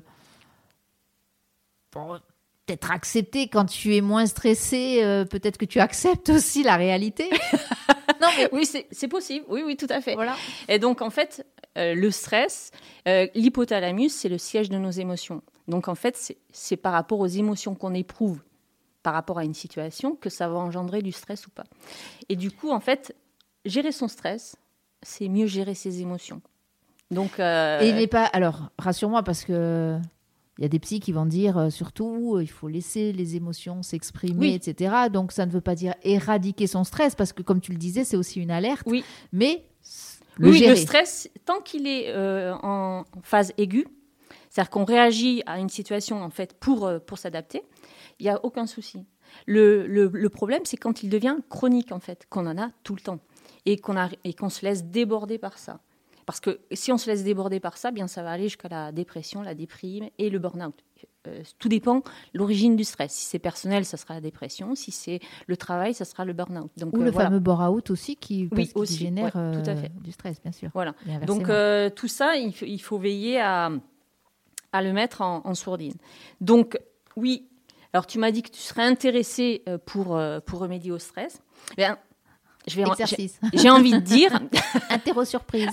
peut-être 1.92 2.92
accepter 2.92 3.48
quand 3.48 3.66
tu 3.66 3.96
es 3.96 4.02
moins 4.02 4.28
stressé, 4.28 5.26
peut-être 5.30 5.58
que 5.58 5.66
tu 5.66 5.80
acceptes 5.80 6.30
aussi 6.30 6.64
la 6.64 6.76
réalité. 6.76 7.30
mais... 8.38 8.50
Oui, 8.52 8.66
c'est 8.66 9.08
possible. 9.08 9.46
Oui, 9.50 9.64
oui, 9.66 9.78
tout 9.78 9.88
à 9.90 10.02
fait. 10.02 10.16
Voilà. 10.16 10.36
Et 10.68 10.80
donc, 10.80 11.02
en 11.02 11.10
fait, 11.10 11.46
euh, 11.78 11.96
le 11.96 12.12
stress, 12.12 12.72
euh, 13.08 13.28
l'hypothalamus, 13.34 14.10
c'est 14.10 14.30
le 14.30 14.38
siège 14.38 14.70
de 14.70 14.78
nos 14.78 14.92
émotions. 14.92 15.42
Donc 15.68 15.88
en 15.88 15.96
fait, 15.96 16.36
c'est 16.52 16.78
par 16.78 16.94
rapport 16.94 17.20
aux 17.20 17.28
émotions 17.28 17.74
qu'on 17.74 17.94
éprouve 17.94 18.44
par 19.02 19.14
rapport 19.14 19.40
à 19.40 19.44
une 19.44 19.54
situation 19.54 20.16
que 20.16 20.30
ça 20.30 20.48
va 20.48 20.56
engendrer 20.56 21.02
du 21.02 21.12
stress 21.12 21.48
ou 21.48 21.50
pas. 21.50 21.66
Et 22.30 22.36
du 22.36 22.52
coup, 22.52 22.72
en 22.72 22.80
fait, 22.80 23.16
gérer 23.66 23.92
son 23.92 24.08
stress, 24.08 24.56
c'est 25.02 25.28
mieux 25.28 25.48
gérer 25.48 25.74
ses 25.74 26.02
émotions. 26.02 26.42
Donc, 27.12 27.40
euh, 27.40 27.82
Et 27.82 27.90
il 27.90 27.96
n'est 27.96 28.08
pas. 28.08 28.26
Alors, 28.26 28.70
rassure-moi, 28.78 29.24
parce 29.24 29.44
que. 29.44 30.00
Il 30.60 30.62
y 30.62 30.66
a 30.66 30.68
des 30.68 30.80
psys 30.80 31.00
qui 31.00 31.12
vont 31.12 31.26
dire 31.26 31.72
surtout 31.72 32.40
il 32.40 32.50
faut 32.50 32.68
laisser 32.68 33.12
les 33.12 33.36
émotions 33.36 33.82
s'exprimer, 33.82 34.54
etc. 34.54 34.94
Donc 35.12 35.32
ça 35.32 35.48
ne 35.48 35.52
veut 35.52 35.62
pas 35.62 35.74
dire 35.74 35.96
éradiquer 36.04 36.68
son 36.68 36.84
stress 36.84 37.16
parce 37.16 37.34
que 37.34 37.42
comme 37.42 37.60
tu 37.60 37.72
le 37.72 37.80
disais, 37.80 38.04
c'est 38.04 38.18
aussi 38.18 38.40
une 38.40 38.52
alerte. 38.52 38.84
Oui. 38.86 39.04
Mais 39.32 39.66
le 40.38 40.50
oui, 40.50 40.66
le 40.68 40.76
stress, 40.76 41.30
tant 41.46 41.60
qu'il 41.62 41.88
est 41.88 42.10
euh, 42.10 42.54
en 42.64 43.06
phase 43.22 43.54
aiguë, 43.58 43.88
c'est-à-dire 44.50 44.70
qu'on 44.70 44.84
réagit 44.84 45.44
à 45.46 45.60
une 45.60 45.70
situation 45.70 46.22
en 46.22 46.30
fait 46.30 46.54
pour, 46.60 46.86
euh, 46.86 47.00
pour 47.00 47.18
s'adapter, 47.18 47.64
il 48.20 48.24
n'y 48.24 48.30
a 48.30 48.44
aucun 48.44 48.66
souci. 48.66 49.06
Le, 49.48 49.88
le, 49.88 50.30
problème, 50.30 50.62
c'est 50.64 50.78
quand 50.78 51.02
il 51.02 51.10
devient 51.10 51.38
chronique 51.50 51.92
en 51.92 52.00
fait, 52.00 52.28
qu'on 52.30 52.46
en 52.46 52.58
a 52.60 52.70
tout 52.84 52.94
le 52.94 53.02
temps 53.02 53.20
et 53.66 53.78
qu'on 53.78 53.96
qu'on 54.38 54.50
se 54.50 54.64
laisse 54.64 54.86
déborder 54.86 55.40
par 55.40 55.58
ça. 55.58 55.80
Parce 56.26 56.40
que 56.40 56.60
si 56.72 56.92
on 56.92 56.98
se 56.98 57.10
laisse 57.10 57.24
déborder 57.24 57.60
par 57.60 57.78
ça, 57.78 57.92
bien 57.92 58.08
ça 58.08 58.24
va 58.24 58.32
aller 58.32 58.44
jusqu'à 58.44 58.70
la 58.70 58.92
dépression, 58.92 59.42
la 59.42 59.56
déprime 59.56 60.10
et 60.18 60.30
le 60.30 60.40
burn-out. 60.40 60.84
Euh, 61.28 61.42
tout 61.58 61.70
dépend 61.70 62.04
l'origine 62.34 62.76
du 62.76 62.84
stress. 62.84 63.14
Si 63.14 63.26
c'est 63.26 63.40
personnel, 63.40 63.86
ça 63.86 63.96
sera 63.98 64.14
la 64.14 64.22
dépression. 64.22 64.76
Si 64.76 64.92
c'est 64.92 65.22
le 65.48 65.56
travail, 65.56 65.94
ça 65.94 66.06
sera 66.06 66.26
le 66.26 66.34
burn-out. 66.34 66.72
Donc, 66.78 66.94
Ou 66.98 67.02
le 67.02 67.10
euh, 67.10 67.14
fameux 67.14 67.40
burn-out 67.40 67.90
aussi 67.92 68.16
qui, 68.18 68.50
génère 68.84 69.32
tout 69.32 69.38
à 69.38 69.72
euh, 69.72 69.76
fait. 69.76 69.92
du 70.02 70.12
stress, 70.12 70.42
bien 70.42 70.52
sûr. 70.52 70.70
Voilà. 70.74 70.94
Donc 71.26 71.50
tout 71.96 72.08
ça, 72.08 72.36
il, 72.36 72.82
faut 72.82 72.98
veiller 72.98 73.40
à, 73.40 73.72
à 74.72 74.82
le 74.82 74.92
mettre 74.92 75.22
en, 75.22 75.54
sourdine. 75.54 75.96
Donc 76.42 76.78
oui, 77.16 77.48
alors 77.94 78.06
tu 78.06 78.20
m'as 78.20 78.32
dit 78.32 78.42
que 78.42 78.50
tu 78.50 78.62
serais 78.62 78.84
intéressé 78.84 79.64
pour, 79.86 80.20
pour 80.46 80.60
remédier 80.60 80.92
au 80.92 81.00
stress. 81.00 81.42
Bien, 81.78 81.98
Exercice. 81.98 82.13
J'ai 82.68 83.70
envie 83.70 83.92
de 83.92 84.00
dire. 84.00 84.40
Interro 84.90 85.26
surprise. 85.26 85.70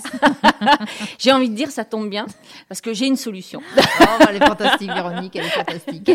j'ai 1.19 1.31
envie 1.31 1.49
de 1.49 1.55
dire, 1.55 1.71
ça 1.71 1.85
tombe 1.85 2.09
bien, 2.09 2.25
parce 2.67 2.81
que 2.81 2.93
j'ai 2.93 3.07
une 3.07 3.15
solution. 3.15 3.61
oh, 3.77 4.03
elle 4.29 4.35
est 4.37 4.45
fantastique, 4.45 4.91
Véronique, 4.91 5.35
elle 5.35 5.45
est 5.45 5.49
fantastique. 5.49 6.11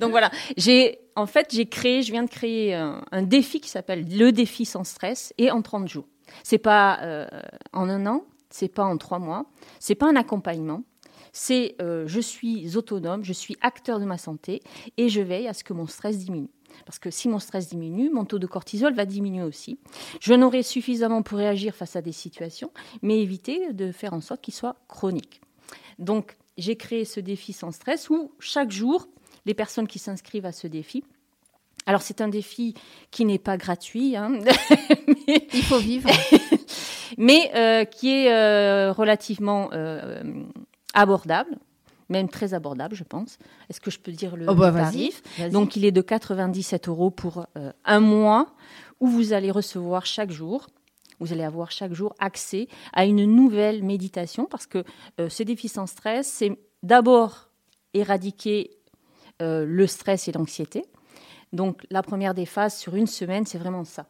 Donc 0.00 0.10
voilà, 0.10 0.30
j'ai, 0.56 1.00
en 1.16 1.26
fait, 1.26 1.48
j'ai 1.52 1.66
créé, 1.66 2.02
je 2.02 2.12
viens 2.12 2.24
de 2.24 2.30
créer 2.30 2.74
un, 2.74 3.22
défi 3.22 3.60
qui 3.60 3.68
s'appelle 3.68 4.06
le 4.08 4.30
défi 4.30 4.64
sans 4.64 4.84
stress 4.84 5.34
et 5.38 5.50
en 5.50 5.62
30 5.62 5.88
jours. 5.88 6.06
C'est 6.42 6.58
pas 6.58 7.00
euh, 7.02 7.26
en 7.72 7.88
un 7.88 8.06
an, 8.06 8.24
c'est 8.50 8.68
pas 8.68 8.84
en 8.84 8.96
trois 8.96 9.18
mois, 9.18 9.46
c'est 9.80 9.94
pas 9.94 10.06
un 10.06 10.16
accompagnement. 10.16 10.82
C'est 11.32 11.76
euh, 11.82 12.04
je 12.06 12.20
suis 12.20 12.76
autonome, 12.76 13.22
je 13.22 13.32
suis 13.32 13.56
acteur 13.60 14.00
de 14.00 14.06
ma 14.06 14.16
santé 14.16 14.62
et 14.96 15.08
je 15.08 15.20
veille 15.20 15.48
à 15.48 15.52
ce 15.52 15.64
que 15.64 15.74
mon 15.74 15.86
stress 15.86 16.18
diminue. 16.18 16.48
Parce 16.84 16.98
que 16.98 17.10
si 17.10 17.28
mon 17.28 17.38
stress 17.38 17.68
diminue, 17.68 18.10
mon 18.10 18.24
taux 18.24 18.38
de 18.38 18.46
cortisol 18.46 18.94
va 18.94 19.04
diminuer 19.04 19.42
aussi. 19.42 19.78
Je 20.20 20.34
n'aurai 20.34 20.62
suffisamment 20.62 21.22
pour 21.22 21.38
réagir 21.38 21.74
face 21.74 21.96
à 21.96 22.02
des 22.02 22.12
situations, 22.12 22.70
mais 23.02 23.20
éviter 23.20 23.72
de 23.72 23.92
faire 23.92 24.12
en 24.12 24.20
sorte 24.20 24.42
qu'il 24.42 24.54
soit 24.54 24.76
chronique. 24.88 25.40
Donc, 25.98 26.36
j'ai 26.58 26.76
créé 26.76 27.04
ce 27.04 27.20
défi 27.20 27.52
sans 27.52 27.72
stress 27.72 28.10
où 28.10 28.32
chaque 28.38 28.70
jour, 28.70 29.08
les 29.44 29.54
personnes 29.54 29.86
qui 29.86 29.98
s'inscrivent 29.98 30.46
à 30.46 30.52
ce 30.52 30.66
défi, 30.66 31.04
alors 31.86 32.02
c'est 32.02 32.20
un 32.20 32.28
défi 32.28 32.74
qui 33.10 33.24
n'est 33.24 33.38
pas 33.38 33.56
gratuit, 33.56 34.16
hein, 34.16 34.38
il 35.28 35.62
faut 35.62 35.78
vivre, 35.78 36.10
mais 37.18 37.52
euh, 37.54 37.84
qui 37.84 38.10
est 38.10 38.32
euh, 38.32 38.92
relativement 38.92 39.70
euh, 39.72 40.22
abordable 40.94 41.56
même 42.08 42.28
très 42.28 42.54
abordable, 42.54 42.94
je 42.94 43.04
pense. 43.04 43.38
Est-ce 43.68 43.80
que 43.80 43.90
je 43.90 43.98
peux 43.98 44.12
dire 44.12 44.36
le, 44.36 44.46
oh 44.48 44.54
bah, 44.54 44.72
tarif 44.72 45.22
Donc, 45.50 45.76
il 45.76 45.84
est 45.84 45.92
de 45.92 46.00
97 46.00 46.88
euros 46.88 47.10
pour 47.10 47.46
euh, 47.56 47.72
un 47.84 48.00
mois 48.00 48.54
où 49.00 49.08
vous 49.08 49.32
allez 49.32 49.50
recevoir 49.50 50.06
chaque 50.06 50.30
jour. 50.30 50.66
Vous 51.18 51.32
allez 51.32 51.44
avoir 51.44 51.70
chaque 51.70 51.94
jour 51.94 52.14
accès 52.18 52.68
à 52.92 53.06
une 53.06 53.24
nouvelle 53.24 53.82
méditation 53.82 54.44
parce 54.44 54.66
que 54.66 54.84
euh, 55.20 55.28
ce 55.28 55.42
défi 55.42 55.68
sans 55.68 55.86
stress, 55.86 56.26
c'est 56.26 56.58
d'abord 56.82 57.48
éradiquer 57.94 58.70
euh, 59.42 59.64
le 59.66 59.86
stress 59.86 60.28
et 60.28 60.32
l'anxiété. 60.32 60.84
Donc 61.52 61.86
la 61.90 62.02
première 62.02 62.34
des 62.34 62.46
phases 62.46 62.76
sur 62.76 62.94
une 62.96 63.06
semaine, 63.06 63.46
c'est 63.46 63.58
vraiment 63.58 63.84
ça. 63.84 64.06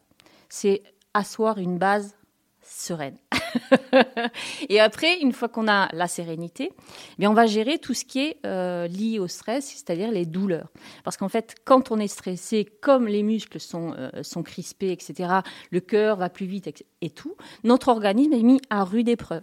C'est 0.49 0.83
asseoir 1.15 1.59
une 1.59 1.79
base 1.79 2.16
sereine. 2.67 3.17
et 4.69 4.81
après, 4.81 5.19
une 5.21 5.33
fois 5.33 5.49
qu'on 5.49 5.69
a 5.69 5.89
la 5.95 6.09
sérénité, 6.09 6.71
eh 6.73 7.15
bien 7.19 7.31
on 7.31 7.35
va 7.35 7.47
gérer 7.47 7.79
tout 7.79 7.95
ce 7.95 8.05
qui 8.05 8.21
est 8.21 8.39
euh, 8.45 8.87
lié 8.89 9.19
au 9.19 9.29
stress, 9.29 9.67
c'est-à-dire 9.67 10.11
les 10.11 10.27
douleurs. 10.27 10.71
Parce 11.05 11.17
qu'en 11.17 11.29
fait, 11.29 11.55
quand 11.65 11.91
on 11.91 11.99
est 11.99 12.09
stressé, 12.09 12.65
comme 12.65 13.07
les 13.07 13.23
muscles 13.23 13.61
sont, 13.61 13.95
euh, 13.97 14.23
sont 14.23 14.43
crispés, 14.43 14.93
etc., 14.93 15.41
le 15.71 15.81
cœur 15.81 16.17
va 16.17 16.29
plus 16.29 16.47
vite 16.47 16.85
et 17.01 17.11
tout, 17.11 17.37
notre 17.65 17.89
organisme 17.89 18.33
est 18.33 18.43
mis 18.43 18.61
à 18.71 18.85
rude 18.85 19.09
épreuve. 19.09 19.43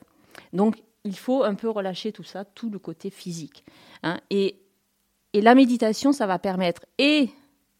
Donc, 0.51 0.77
il 1.03 1.17
faut 1.17 1.43
un 1.43 1.55
peu 1.55 1.69
relâcher 1.69 2.11
tout 2.11 2.23
ça, 2.23 2.45
tout 2.45 2.69
le 2.69 2.79
côté 2.79 3.09
physique. 3.09 3.63
Hein. 4.03 4.19
Et, 4.29 4.61
et 5.33 5.41
la 5.41 5.55
méditation, 5.55 6.11
ça 6.11 6.27
va 6.27 6.39
permettre 6.39 6.85
et 6.97 7.29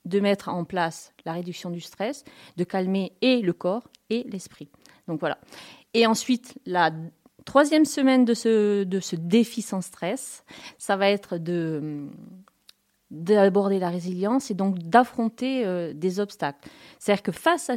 de 0.05 0.19
mettre 0.19 0.49
en 0.49 0.65
place 0.65 1.13
la 1.25 1.33
réduction 1.33 1.69
du 1.69 1.79
stress, 1.79 2.25
de 2.57 2.63
calmer 2.63 3.13
et 3.21 3.41
le 3.41 3.53
corps 3.53 3.87
et 4.09 4.25
l'esprit. 4.29 4.69
Donc 5.07 5.19
voilà. 5.19 5.37
Et 5.93 6.07
ensuite, 6.07 6.57
la 6.65 6.91
troisième 7.45 7.85
semaine 7.85 8.25
de 8.25 8.33
ce, 8.33 8.83
de 8.83 8.99
ce 8.99 9.15
défi 9.15 9.61
sans 9.61 9.81
stress, 9.81 10.43
ça 10.77 10.95
va 10.95 11.09
être 11.09 11.37
de 11.37 12.07
d'aborder 13.11 13.77
la 13.77 13.89
résilience 13.89 14.49
et 14.49 14.55
donc 14.55 14.79
d'affronter 14.79 15.67
euh, 15.67 15.93
des 15.93 16.19
obstacles. 16.19 16.67
C'est-à-dire 16.97 17.21
que 17.21 17.31
face 17.31 17.69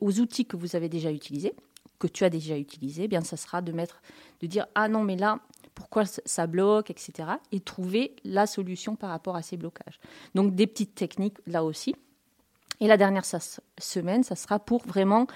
aux 0.00 0.20
outils 0.20 0.46
que 0.46 0.56
vous 0.56 0.74
avez 0.74 0.88
déjà 0.88 1.12
utilisés, 1.12 1.54
que 1.98 2.06
tu 2.06 2.24
as 2.24 2.30
déjà 2.30 2.56
utilisés, 2.56 3.02
eh 3.04 3.08
bien 3.08 3.20
ça 3.20 3.36
sera 3.36 3.60
de 3.60 3.72
mettre, 3.72 4.00
de 4.40 4.46
dire 4.46 4.66
ah 4.74 4.88
non 4.88 5.04
mais 5.04 5.16
là 5.16 5.38
pourquoi 5.74 6.04
ça 6.04 6.46
bloque, 6.46 6.90
etc. 6.90 7.28
Et 7.52 7.60
trouver 7.60 8.16
la 8.24 8.46
solution 8.46 8.96
par 8.96 9.10
rapport 9.10 9.36
à 9.36 9.42
ces 9.42 9.56
blocages. 9.56 10.00
Donc 10.34 10.54
des 10.54 10.66
petites 10.66 10.94
techniques 10.94 11.38
là 11.46 11.62
aussi. 11.62 11.94
Et 12.80 12.86
la 12.86 12.96
dernière 12.96 13.24
semaine, 13.24 14.22
ça 14.22 14.36
sera 14.36 14.58
pour 14.58 14.82
vraiment 14.86 15.26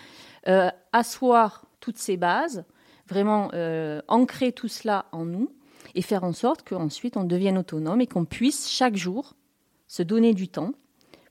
euh, 0.48 0.70
asseoir 0.92 1.66
toutes 1.80 1.98
ces 1.98 2.16
bases, 2.16 2.64
vraiment 3.06 3.50
euh, 3.52 4.00
ancrer 4.08 4.52
tout 4.52 4.68
cela 4.68 5.06
en 5.12 5.26
nous 5.26 5.50
et 5.94 6.02
faire 6.02 6.24
en 6.24 6.32
sorte 6.32 6.66
qu'ensuite 6.66 7.16
on 7.16 7.24
devienne 7.24 7.58
autonome 7.58 8.00
et 8.00 8.06
qu'on 8.06 8.24
puisse 8.24 8.68
chaque 8.70 8.96
jour 8.96 9.34
se 9.86 10.02
donner 10.02 10.32
du 10.32 10.48
temps 10.48 10.72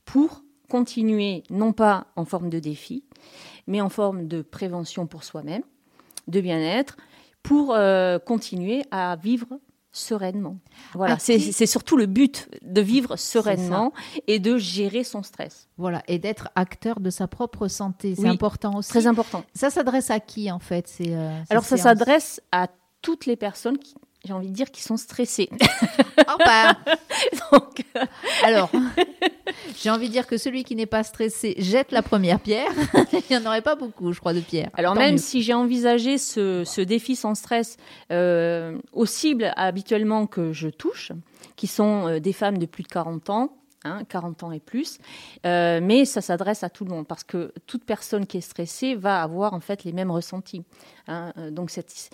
pour 0.05 0.43
continuer, 0.69 1.43
non 1.49 1.73
pas 1.73 2.07
en 2.15 2.25
forme 2.25 2.49
de 2.49 2.59
défi, 2.59 3.03
mais 3.67 3.81
en 3.81 3.89
forme 3.89 4.27
de 4.27 4.41
prévention 4.41 5.07
pour 5.07 5.23
soi-même, 5.23 5.63
de 6.27 6.41
bien-être, 6.41 6.97
pour 7.41 7.73
euh, 7.73 8.19
continuer 8.19 8.83
à 8.91 9.15
vivre 9.15 9.59
sereinement. 9.93 10.57
Voilà, 10.93 11.17
c'est 11.19 11.65
surtout 11.65 11.95
le 11.95 12.07
but 12.07 12.49
de 12.63 12.81
vivre 12.81 13.15
sereinement 13.15 13.93
et 14.27 14.39
de 14.39 14.57
gérer 14.57 15.03
son 15.03 15.23
stress. 15.23 15.69
Voilà, 15.77 16.03
et 16.07 16.19
d'être 16.19 16.49
acteur 16.55 16.99
de 16.99 17.09
sa 17.09 17.27
propre 17.27 17.67
santé, 17.67 18.15
c'est 18.15 18.27
important 18.27 18.75
aussi. 18.77 18.89
Très 18.89 19.07
important. 19.07 19.45
Ça 19.53 19.69
s'adresse 19.69 20.09
à 20.09 20.19
qui 20.19 20.51
en 20.51 20.59
fait 20.59 20.91
euh, 21.01 21.39
Alors 21.49 21.63
ça 21.63 21.77
s'adresse 21.77 22.41
à 22.51 22.67
toutes 23.01 23.25
les 23.25 23.35
personnes 23.35 23.77
qui, 23.77 23.95
j'ai 24.25 24.33
envie 24.33 24.49
de 24.49 24.53
dire, 24.53 24.71
qui 24.71 24.81
sont 24.81 24.97
stressés. 24.97 25.49
Oh, 26.29 26.37
bah. 26.39 26.77
Donc, 27.51 27.83
euh, 27.97 28.05
alors, 28.43 28.71
j'ai 29.81 29.89
envie 29.89 30.07
de 30.07 30.13
dire 30.13 30.27
que 30.27 30.37
celui 30.37 30.63
qui 30.63 30.75
n'est 30.75 30.85
pas 30.85 31.03
stressé 31.03 31.55
jette 31.57 31.91
la 31.91 32.01
première 32.01 32.39
pierre. 32.39 32.71
Il 33.13 33.21
n'y 33.29 33.37
en 33.37 33.45
aurait 33.45 33.61
pas 33.61 33.75
beaucoup, 33.75 34.13
je 34.13 34.19
crois, 34.19 34.33
de 34.33 34.39
pierres. 34.39 34.69
Alors, 34.75 34.95
même 34.95 35.17
si 35.17 35.41
j'ai 35.41 35.53
envisagé 35.53 36.17
ce, 36.17 36.81
défi 36.81 37.15
sans 37.15 37.35
stress 37.35 37.77
euh, 38.11 38.77
aux 38.93 39.05
cibles 39.05 39.51
habituellement 39.57 40.25
que 40.25 40.53
je 40.53 40.69
touche, 40.69 41.11
qui 41.55 41.67
sont 41.67 42.07
euh, 42.07 42.19
des 42.19 42.33
femmes 42.33 42.57
de 42.57 42.65
plus 42.65 42.83
de 42.83 42.87
40 42.87 43.29
ans, 43.29 43.53
40 43.83 44.43
hein, 44.43 44.47
ans 44.47 44.51
et 44.51 44.59
plus. 44.59 44.99
Euh, 45.45 45.79
mais 45.81 46.05
ça 46.05 46.21
s'adresse 46.21 46.63
à 46.63 46.69
tout 46.69 46.85
le 46.85 46.91
monde 46.91 47.07
parce 47.07 47.23
que 47.23 47.53
toute 47.65 47.83
personne 47.83 48.25
qui 48.25 48.37
est 48.37 48.41
stressée 48.41 48.95
va 48.95 49.21
avoir 49.21 49.53
en 49.53 49.59
fait 49.59 49.83
les 49.83 49.93
mêmes 49.93 50.11
ressentis. 50.11 50.63
Hein. 51.07 51.33
Euh, 51.37 51.51
donc 51.51 51.69
cette, 51.69 52.11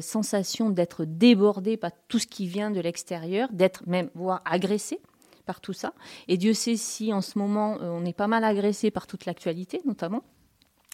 sensation 0.00 0.70
d'être 0.70 1.04
débordé 1.04 1.76
par 1.76 1.90
tout 2.08 2.18
ce 2.18 2.26
qui 2.26 2.46
vient 2.46 2.70
de 2.70 2.80
l'extérieur, 2.80 3.48
d'être 3.52 3.86
même 3.86 4.10
voire 4.14 4.42
agressé 4.44 5.00
par 5.46 5.60
tout 5.60 5.72
ça. 5.72 5.92
Et 6.28 6.36
Dieu 6.36 6.54
sait 6.54 6.76
si 6.76 7.12
en 7.12 7.20
ce 7.20 7.38
moment 7.38 7.78
euh, 7.80 7.90
on 7.90 8.04
est 8.04 8.16
pas 8.16 8.28
mal 8.28 8.44
agressé 8.44 8.90
par 8.90 9.06
toute 9.06 9.26
l'actualité 9.26 9.80
notamment. 9.84 10.22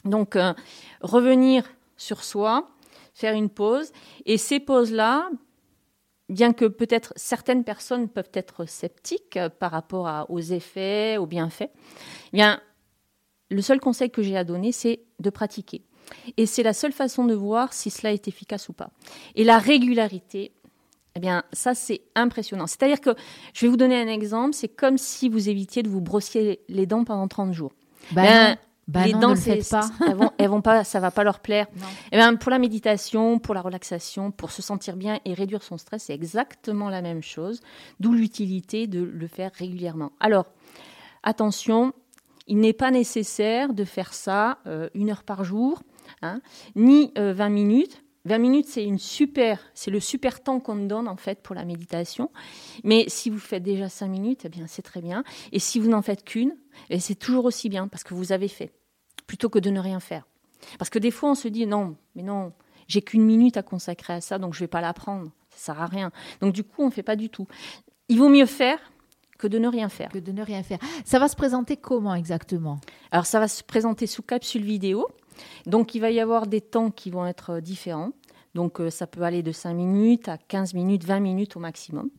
Donc 0.04 0.38
revenir 1.00 1.64
sur 1.96 2.22
soi, 2.22 2.70
faire 3.14 3.34
une 3.34 3.50
pause. 3.50 3.90
Et 4.26 4.38
ces 4.38 4.60
pauses-là, 4.60 5.28
bien 6.28 6.52
que 6.52 6.66
peut-être 6.66 7.12
certaines 7.16 7.64
personnes 7.64 8.08
peuvent 8.08 8.30
être 8.34 8.66
sceptiques 8.66 9.36
euh, 9.36 9.48
par 9.48 9.70
rapport 9.70 10.26
aux 10.28 10.40
effets, 10.40 11.16
aux 11.16 11.26
bienfaits, 11.26 11.70
eh 12.32 12.36
bien, 12.36 12.60
le 13.50 13.62
seul 13.62 13.80
conseil 13.80 14.10
que 14.10 14.22
j'ai 14.22 14.36
à 14.36 14.44
donner, 14.44 14.72
c'est 14.72 15.00
de 15.20 15.30
pratiquer. 15.30 15.82
Et 16.36 16.46
c'est 16.46 16.62
la 16.62 16.72
seule 16.72 16.92
façon 16.92 17.24
de 17.24 17.34
voir 17.34 17.72
si 17.72 17.90
cela 17.90 18.12
est 18.12 18.28
efficace 18.28 18.68
ou 18.68 18.72
pas. 18.72 18.90
Et 19.34 19.44
la 19.44 19.58
régularité, 19.58 20.52
eh 21.14 21.20
bien, 21.20 21.42
ça, 21.52 21.74
c'est 21.74 22.02
impressionnant. 22.14 22.66
C'est-à-dire 22.66 23.00
que, 23.00 23.10
je 23.54 23.66
vais 23.66 23.70
vous 23.70 23.76
donner 23.76 24.00
un 24.00 24.08
exemple, 24.08 24.54
c'est 24.54 24.68
comme 24.68 24.98
si 24.98 25.28
vous 25.28 25.48
évitiez 25.48 25.82
de 25.82 25.88
vous 25.88 26.00
brossier 26.00 26.60
les 26.68 26.86
dents 26.86 27.04
pendant 27.04 27.28
30 27.28 27.52
jours. 27.52 27.72
Ben, 28.12 28.56
bah 28.88 29.04
les 29.04 29.12
dents, 29.12 29.34
ne 29.34 29.70
pas. 29.70 29.90
elles, 30.06 30.14
vont, 30.14 30.30
elles 30.38 30.48
vont 30.48 30.62
pas, 30.62 30.82
ça 30.82 30.98
va 30.98 31.10
pas 31.10 31.22
leur 31.22 31.40
plaire. 31.40 31.66
Et 31.76 32.08
eh 32.12 32.16
bien, 32.16 32.34
pour 32.36 32.50
la 32.50 32.58
méditation, 32.58 33.38
pour 33.38 33.54
la 33.54 33.60
relaxation, 33.60 34.30
pour 34.30 34.50
se 34.50 34.62
sentir 34.62 34.96
bien 34.96 35.20
et 35.26 35.34
réduire 35.34 35.62
son 35.62 35.76
stress, 35.76 36.04
c'est 36.04 36.14
exactement 36.14 36.88
la 36.88 37.02
même 37.02 37.22
chose. 37.22 37.60
D'où 38.00 38.14
l'utilité 38.14 38.86
de 38.86 39.02
le 39.02 39.26
faire 39.26 39.50
régulièrement. 39.52 40.12
Alors, 40.20 40.46
attention, 41.22 41.92
il 42.46 42.58
n'est 42.58 42.72
pas 42.72 42.90
nécessaire 42.90 43.74
de 43.74 43.84
faire 43.84 44.14
ça 44.14 44.58
euh, 44.66 44.88
une 44.94 45.10
heure 45.10 45.22
par 45.22 45.44
jour, 45.44 45.82
hein, 46.22 46.40
ni 46.74 47.12
20 47.14 47.20
euh, 47.20 47.48
minutes. 47.50 48.02
20 48.24 48.38
minutes, 48.38 48.66
c'est 48.68 48.84
une 48.84 48.98
super, 48.98 49.60
c'est 49.74 49.90
le 49.90 50.00
super 50.00 50.42
temps 50.42 50.60
qu'on 50.60 50.76
donne 50.76 51.08
en 51.08 51.16
fait 51.16 51.42
pour 51.42 51.54
la 51.54 51.64
méditation. 51.64 52.30
Mais 52.84 53.04
si 53.08 53.30
vous 53.30 53.38
faites 53.38 53.62
déjà 53.62 53.88
5 53.88 54.08
minutes, 54.08 54.42
eh 54.44 54.48
bien 54.48 54.66
c'est 54.66 54.82
très 54.82 55.00
bien. 55.00 55.24
Et 55.52 55.58
si 55.58 55.78
vous 55.78 55.88
n'en 55.88 56.02
faites 56.02 56.24
qu'une, 56.24 56.56
eh, 56.90 57.00
c'est 57.00 57.14
toujours 57.14 57.44
aussi 57.44 57.68
bien 57.68 57.88
parce 57.88 58.04
que 58.04 58.14
vous 58.14 58.32
avez 58.32 58.48
fait 58.48 58.72
plutôt 59.28 59.48
que 59.48 59.60
de 59.60 59.70
ne 59.70 59.78
rien 59.78 60.00
faire. 60.00 60.26
Parce 60.78 60.90
que 60.90 60.98
des 60.98 61.12
fois, 61.12 61.30
on 61.30 61.34
se 61.36 61.46
dit 61.46 61.66
non, 61.66 61.94
mais 62.16 62.24
non, 62.24 62.52
j'ai 62.88 63.02
qu'une 63.02 63.24
minute 63.24 63.56
à 63.56 63.62
consacrer 63.62 64.14
à 64.14 64.20
ça, 64.20 64.38
donc 64.38 64.54
je 64.54 64.60
vais 64.60 64.66
pas 64.66 64.80
la 64.80 64.92
prendre. 64.92 65.30
Ça 65.50 65.74
sert 65.74 65.80
à 65.80 65.86
rien. 65.86 66.10
Donc 66.40 66.52
du 66.52 66.64
coup, 66.64 66.82
on 66.82 66.86
ne 66.86 66.90
fait 66.90 67.04
pas 67.04 67.14
du 67.14 67.28
tout. 67.28 67.46
Il 68.08 68.18
vaut 68.18 68.28
mieux 68.28 68.46
faire 68.46 68.78
que 69.38 69.46
de 69.46 69.58
ne 69.58 69.68
rien 69.68 69.88
faire. 69.88 70.08
Que 70.08 70.18
de 70.18 70.32
ne 70.32 70.42
rien 70.42 70.64
faire. 70.64 70.78
Ça 71.04 71.20
va 71.20 71.28
se 71.28 71.36
présenter 71.36 71.76
comment 71.76 72.14
exactement? 72.14 72.80
Alors 73.12 73.26
ça 73.26 73.38
va 73.38 73.46
se 73.46 73.62
présenter 73.62 74.08
sous 74.08 74.22
capsule 74.22 74.64
vidéo. 74.64 75.06
Donc 75.66 75.94
il 75.94 76.00
va 76.00 76.10
y 76.10 76.18
avoir 76.18 76.48
des 76.48 76.60
temps 76.60 76.90
qui 76.90 77.10
vont 77.10 77.26
être 77.26 77.60
différents. 77.60 78.10
Donc 78.54 78.80
euh, 78.80 78.90
ça 78.90 79.06
peut 79.06 79.22
aller 79.22 79.42
de 79.42 79.52
5 79.52 79.74
minutes 79.74 80.28
à 80.28 80.38
15 80.38 80.74
minutes, 80.74 81.04
20 81.04 81.20
minutes 81.20 81.56
au 81.56 81.60
maximum. 81.60 82.10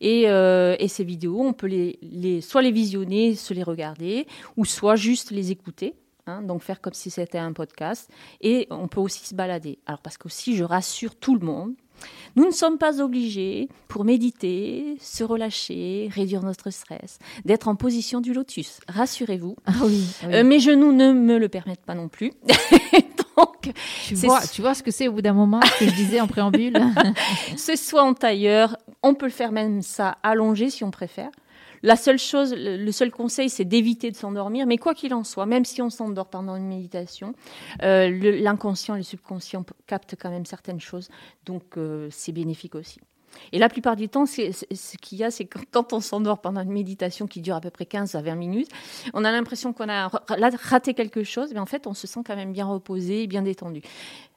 Et, 0.00 0.24
euh, 0.28 0.74
et 0.80 0.88
ces 0.88 1.04
vidéos, 1.04 1.40
on 1.40 1.52
peut 1.52 1.66
les, 1.66 1.98
les, 2.02 2.40
soit 2.40 2.62
les 2.62 2.72
visionner, 2.72 3.34
se 3.34 3.54
les 3.54 3.62
regarder, 3.62 4.26
ou 4.56 4.64
soit 4.64 4.96
juste 4.96 5.30
les 5.30 5.52
écouter. 5.52 5.94
Hein, 6.26 6.40
donc 6.40 6.62
faire 6.62 6.80
comme 6.80 6.94
si 6.94 7.10
c'était 7.10 7.38
un 7.38 7.52
podcast. 7.52 8.10
Et 8.40 8.66
on 8.70 8.88
peut 8.88 9.00
aussi 9.00 9.26
se 9.26 9.34
balader. 9.34 9.78
Alors 9.86 10.00
parce 10.00 10.16
que 10.16 10.26
aussi, 10.26 10.56
je 10.56 10.64
rassure 10.64 11.16
tout 11.16 11.34
le 11.34 11.44
monde, 11.44 11.74
nous 12.36 12.46
ne 12.46 12.50
sommes 12.50 12.78
pas 12.78 13.00
obligés, 13.00 13.68
pour 13.88 14.04
méditer, 14.04 14.96
se 15.00 15.22
relâcher, 15.22 16.10
réduire 16.12 16.42
notre 16.42 16.70
stress, 16.70 17.18
d'être 17.44 17.68
en 17.68 17.76
position 17.76 18.20
du 18.20 18.32
lotus. 18.32 18.80
Rassurez-vous. 18.88 19.56
Ah 19.66 19.72
oui, 19.84 20.04
euh, 20.24 20.42
mes 20.42 20.58
genoux 20.58 20.92
ne 20.92 21.12
me 21.12 21.38
le 21.38 21.48
permettent 21.48 21.84
pas 21.84 21.94
non 21.94 22.08
plus. 22.08 22.32
Donc, 23.36 23.72
tu 24.06 24.14
vois, 24.14 24.40
tu 24.46 24.62
vois 24.62 24.74
ce 24.74 24.82
que 24.82 24.90
c'est 24.90 25.08
au 25.08 25.12
bout 25.12 25.22
d'un 25.22 25.32
moment, 25.32 25.60
ce 25.62 25.84
que 25.84 25.90
je 25.90 25.94
disais 25.94 26.20
en 26.20 26.28
préambule. 26.28 26.76
c'est 27.56 27.76
soit 27.76 28.02
en 28.02 28.14
tailleur, 28.14 28.76
on 29.02 29.14
peut 29.14 29.26
le 29.26 29.32
faire 29.32 29.52
même 29.52 29.82
ça 29.82 30.18
allongé 30.22 30.70
si 30.70 30.84
on 30.84 30.90
préfère. 30.90 31.30
La 31.84 31.96
seule 31.96 32.18
chose, 32.18 32.54
le 32.56 32.92
seul 32.92 33.10
conseil, 33.10 33.50
c'est 33.50 33.66
d'éviter 33.66 34.10
de 34.10 34.16
s'endormir. 34.16 34.66
Mais 34.66 34.78
quoi 34.78 34.94
qu'il 34.94 35.12
en 35.12 35.22
soit, 35.22 35.44
même 35.44 35.66
si 35.66 35.82
on 35.82 35.90
s'endort 35.90 36.28
pendant 36.28 36.56
une 36.56 36.66
méditation, 36.66 37.34
euh, 37.82 38.08
l'inconscient 38.40 38.94
et 38.94 38.98
le 38.98 39.04
subconscient 39.04 39.66
captent 39.86 40.16
quand 40.18 40.30
même 40.30 40.46
certaines 40.46 40.80
choses. 40.80 41.10
Donc, 41.44 41.76
euh, 41.76 42.08
c'est 42.10 42.32
bénéfique 42.32 42.74
aussi. 42.74 43.00
Et 43.52 43.58
la 43.58 43.68
plupart 43.68 43.96
du 43.96 44.08
temps, 44.08 44.24
ce 44.24 44.96
qu'il 44.96 45.18
y 45.18 45.24
a, 45.24 45.30
c'est 45.30 45.44
quand 45.44 45.92
on 45.92 46.00
s'endort 46.00 46.40
pendant 46.40 46.62
une 46.62 46.72
méditation 46.72 47.26
qui 47.26 47.42
dure 47.42 47.56
à 47.56 47.60
peu 47.60 47.70
près 47.70 47.84
15 47.84 48.14
à 48.14 48.22
20 48.22 48.34
minutes, 48.34 48.70
on 49.12 49.22
a 49.22 49.30
l'impression 49.30 49.74
qu'on 49.74 49.88
a 49.90 50.08
raté 50.62 50.94
quelque 50.94 51.22
chose, 51.22 51.52
mais 51.52 51.60
en 51.60 51.66
fait, 51.66 51.86
on 51.86 51.92
se 51.94 52.06
sent 52.06 52.20
quand 52.24 52.36
même 52.36 52.52
bien 52.52 52.64
reposé 52.64 53.26
bien 53.26 53.42
détendu 53.42 53.82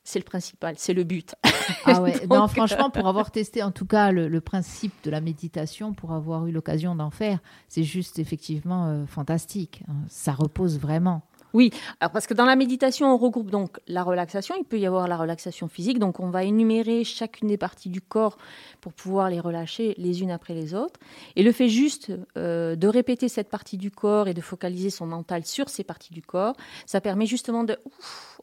c'est 0.08 0.20
le 0.20 0.24
principal, 0.24 0.76
c'est 0.78 0.94
le 0.94 1.04
but. 1.04 1.36
Ah 1.84 2.02
ouais. 2.02 2.14
non, 2.30 2.48
franchement, 2.48 2.90
pour 2.90 3.10
avoir 3.10 3.30
testé 3.30 3.62
en 3.62 3.72
tout 3.72 3.86
cas 3.86 4.14
le, 4.14 4.40
principe 4.40 4.94
de 5.04 5.12
la 5.12 5.20
méditation, 5.20 5.94
pour 5.94 6.14
avoir 6.14 6.48
eu 6.48 6.52
l'occasion 6.54 6.96
d'en 6.96 7.10
faire, 7.10 7.40
c'est 7.68 7.84
juste 7.84 8.18
effectivement 8.18 8.86
euh, 8.88 9.06
fantastique. 9.06 9.84
Hein. 9.90 9.96
Ça 10.08 10.32
repose 10.32 10.80
vraiment. 10.80 11.24
Oui, 11.58 11.72
parce 12.00 12.28
que 12.28 12.36
dans 12.36 12.46
la 12.46 12.56
méditation, 12.56 13.12
on 13.12 13.18
regroupe 13.18 13.50
donc 13.50 13.80
la 13.88 14.04
relaxation. 14.04 14.54
Il 14.60 14.64
peut 14.64 14.78
y 14.78 14.86
avoir 14.86 15.08
la 15.08 15.18
relaxation 15.18 15.68
physique. 15.68 15.98
Donc, 15.98 16.20
on 16.20 16.30
va 16.30 16.44
énumérer 16.44 17.04
chacune 17.04 17.48
des 17.48 17.58
parties 17.58 17.90
du 17.90 18.00
corps 18.00 18.38
pour 18.80 18.94
pouvoir 18.94 19.32
les 19.32 19.40
relâcher 19.40 19.96
les 19.98 20.22
unes 20.22 20.30
après 20.30 20.54
les 20.54 20.76
autres. 20.76 21.00
Et 21.36 21.42
le 21.42 21.52
fait 21.52 21.68
juste 21.68 22.12
euh, 22.38 22.76
de 22.76 22.88
répéter 22.88 23.28
cette 23.28 23.50
partie 23.50 23.78
du 23.78 23.90
corps 23.90 24.28
et 24.28 24.36
de 24.36 24.42
focaliser 24.42 24.92
son 24.92 25.08
mental 25.08 25.48
sur 25.48 25.68
ces 25.68 25.84
parties 25.84 26.14
du 26.14 26.22
corps, 26.22 26.56
ça 26.86 27.02
permet 27.02 27.26
justement 27.26 27.64
de... 27.64 27.76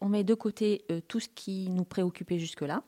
on 0.01 0.09
met 0.09 0.25
de 0.25 0.35
côté 0.35 0.85
euh, 0.91 1.01
tout 1.07 1.21
ce 1.21 1.29
qui 1.33 1.69
nous 1.71 1.85
préoccupait 1.85 2.41
jusque-là. 2.41 2.83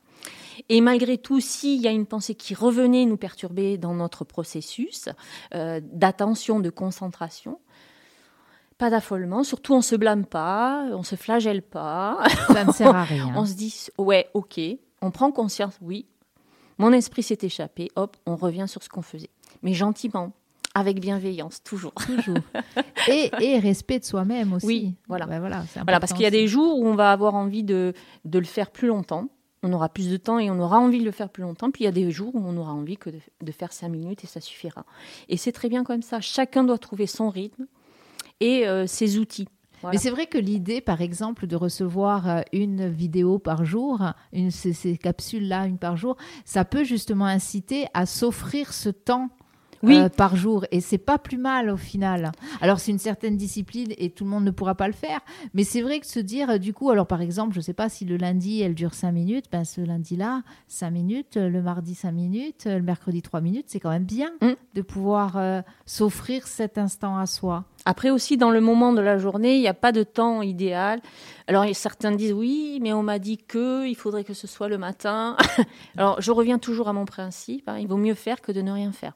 Et 0.68 0.80
malgré 0.80 1.18
tout, 1.18 1.38
s'il 1.38 1.80
y 1.80 1.87
a 1.87 1.92
une 1.92 2.06
pensée 2.06 2.35
qui 2.35 2.52
revenait 2.54 3.04
nous 3.04 3.16
perturber 3.16 3.78
dans 3.78 3.95
notre 3.95 4.25
processus 4.25 5.09
euh, 5.54 5.80
d'attention, 5.85 6.59
de 6.59 6.71
concentration, 6.71 7.61
pas 8.78 8.90
d'affolement, 8.90 9.42
surtout 9.45 9.75
on 9.75 9.80
se 9.83 9.97
blâme 9.97 10.25
pas, 10.26 10.87
on 10.92 11.02
se 11.02 11.16
flagelle 11.16 11.62
pas. 11.62 12.18
Ça 12.49 12.64
ne 12.64 12.73
sert 12.73 12.95
à 12.95 13.04
rien. 13.04 13.33
on 13.37 13.45
se 13.47 13.54
dit 13.54 13.87
ouais, 13.99 14.28
ok, 14.35 14.61
on 15.02 15.11
prend 15.11 15.33
conscience, 15.33 15.78
oui, 15.80 16.06
mon 16.78 16.92
esprit 16.92 17.23
s'est 17.23 17.38
échappé, 17.42 17.88
hop, 17.97 18.16
on 18.26 18.37
revient 18.37 18.66
sur 18.68 18.83
ce 18.83 18.88
qu'on 18.88 19.02
faisait, 19.02 19.30
mais 19.62 19.73
gentiment, 19.73 20.33
avec 20.75 21.00
bienveillance, 21.00 21.62
toujours. 21.62 21.95
Toujours. 21.95 22.37
Et, 23.09 23.30
et 23.40 23.59
respect 23.59 23.99
de 24.00 24.04
soi-même 24.04 24.52
aussi. 24.52 24.66
Oui, 24.66 24.95
voilà. 25.09 25.25
Ben 25.26 25.38
voilà, 25.38 25.62
Voilà, 25.85 26.00
parce 26.00 26.12
qu'il 26.12 26.23
y 26.23 26.26
a 26.26 26.30
des 26.30 26.49
jours 26.49 26.78
où 26.78 26.87
on 26.87 26.95
va 26.97 27.12
avoir 27.12 27.35
envie 27.35 27.62
de, 27.62 27.95
de 28.26 28.38
le 28.38 28.45
faire 28.45 28.71
plus 28.71 28.88
longtemps. 28.88 29.28
On 29.62 29.73
aura 29.73 29.88
plus 29.88 30.11
de 30.11 30.16
temps 30.16 30.38
et 30.38 30.50
on 30.50 30.59
aura 30.59 30.78
envie 30.78 30.99
de 30.99 31.04
le 31.04 31.12
faire 31.12 31.30
plus 31.30 31.42
longtemps. 31.42 31.71
Puis 31.71 31.85
il 31.85 31.87
y 31.87 31.88
a 31.88 31.92
des 31.92 32.11
jours 32.11 32.35
où 32.35 32.42
on 32.45 32.56
aura 32.56 32.73
envie 32.73 32.97
que 32.99 33.09
de, 33.11 33.21
de 33.40 33.52
faire 33.52 33.73
cinq 33.73 33.88
minutes 33.88 34.25
et 34.25 34.26
ça 34.26 34.40
suffira. 34.40 34.85
Et 35.28 35.37
c'est 35.37 35.52
très 35.52 35.68
bien 35.68 35.83
comme 35.85 36.02
ça. 36.02 36.21
Chacun 36.21 36.62
doit 36.64 36.78
trouver 36.78 37.06
son 37.06 37.30
rythme 37.30 37.66
et 38.40 38.66
euh, 38.66 38.86
ses 38.86 39.18
outils. 39.18 39.48
Voilà. 39.82 39.94
Mais 39.94 39.98
c'est 40.02 40.10
vrai 40.10 40.26
que 40.26 40.38
l'idée, 40.38 40.80
par 40.80 41.00
exemple, 41.02 41.46
de 41.46 41.54
recevoir 41.56 42.28
euh, 42.28 42.40
une 42.52 42.88
vidéo 42.88 43.38
par 43.38 43.64
jour, 43.64 44.00
une, 44.32 44.50
ces, 44.50 44.72
ces 44.72 44.96
capsules-là, 44.96 45.66
une 45.66 45.78
par 45.78 45.96
jour, 45.96 46.16
ça 46.44 46.64
peut 46.64 46.82
justement 46.84 47.26
inciter 47.26 47.86
à 47.94 48.06
s'offrir 48.06 48.72
ce 48.72 48.88
temps. 48.88 49.28
Oui. 49.82 49.94
euh, 49.98 50.08
par 50.08 50.36
jour 50.36 50.64
et 50.70 50.80
c'est 50.80 50.96
pas 50.96 51.18
plus 51.18 51.36
mal 51.36 51.68
au 51.68 51.76
final. 51.76 52.32
Alors 52.62 52.80
c'est 52.80 52.92
une 52.92 52.98
certaine 52.98 53.36
discipline 53.36 53.92
et 53.98 54.08
tout 54.08 54.24
le 54.24 54.30
monde 54.30 54.42
ne 54.44 54.50
pourra 54.50 54.74
pas 54.74 54.86
le 54.86 54.94
faire, 54.94 55.20
mais 55.52 55.64
c'est 55.64 55.82
vrai 55.82 56.00
que 56.00 56.06
se 56.06 56.18
dire 56.18 56.48
euh, 56.48 56.58
du 56.58 56.72
coup 56.72 56.90
alors 56.90 57.06
par 57.06 57.20
exemple 57.20 57.54
je 57.54 57.60
sais 57.60 57.74
pas 57.74 57.90
si 57.90 58.06
le 58.06 58.16
lundi 58.16 58.62
elle 58.62 58.74
dure 58.74 58.94
5 58.94 59.12
minutes, 59.12 59.44
ben 59.52 59.64
ce 59.66 59.82
lundi-là 59.82 60.42
5 60.68 60.90
minutes, 60.90 61.36
le 61.36 61.60
mardi 61.60 61.94
5 61.94 62.10
minutes, 62.10 62.64
le 62.64 62.80
mercredi 62.80 63.20
3 63.20 63.42
minutes, 63.42 63.66
c'est 63.68 63.78
quand 63.78 63.90
même 63.90 64.04
bien 64.06 64.30
Mm. 64.40 64.52
de 64.74 64.80
pouvoir 64.82 65.36
euh, 65.36 65.60
s'offrir 65.84 66.46
cet 66.46 66.78
instant 66.78 67.18
à 67.18 67.26
soi. 67.26 67.64
Après 67.88 68.10
aussi, 68.10 68.36
dans 68.36 68.50
le 68.50 68.60
moment 68.60 68.92
de 68.92 69.00
la 69.00 69.16
journée, 69.16 69.54
il 69.54 69.60
n'y 69.60 69.68
a 69.68 69.74
pas 69.74 69.92
de 69.92 70.02
temps 70.02 70.42
idéal. 70.42 71.00
Alors 71.46 71.64
certains 71.72 72.10
disent 72.10 72.32
oui, 72.32 72.80
mais 72.82 72.92
on 72.92 73.04
m'a 73.04 73.20
dit 73.20 73.38
que 73.38 73.86
il 73.86 73.94
faudrait 73.94 74.24
que 74.24 74.34
ce 74.34 74.48
soit 74.48 74.66
le 74.68 74.76
matin. 74.76 75.36
Alors 75.96 76.20
je 76.20 76.32
reviens 76.32 76.58
toujours 76.58 76.88
à 76.88 76.92
mon 76.92 77.04
principe. 77.04 77.68
hein, 77.68 77.78
il 77.78 77.86
vaut 77.86 77.96
mieux 77.96 78.14
faire 78.14 78.40
que 78.42 78.50
de 78.50 78.60
ne 78.60 78.72
rien 78.72 78.90
faire. 78.90 79.12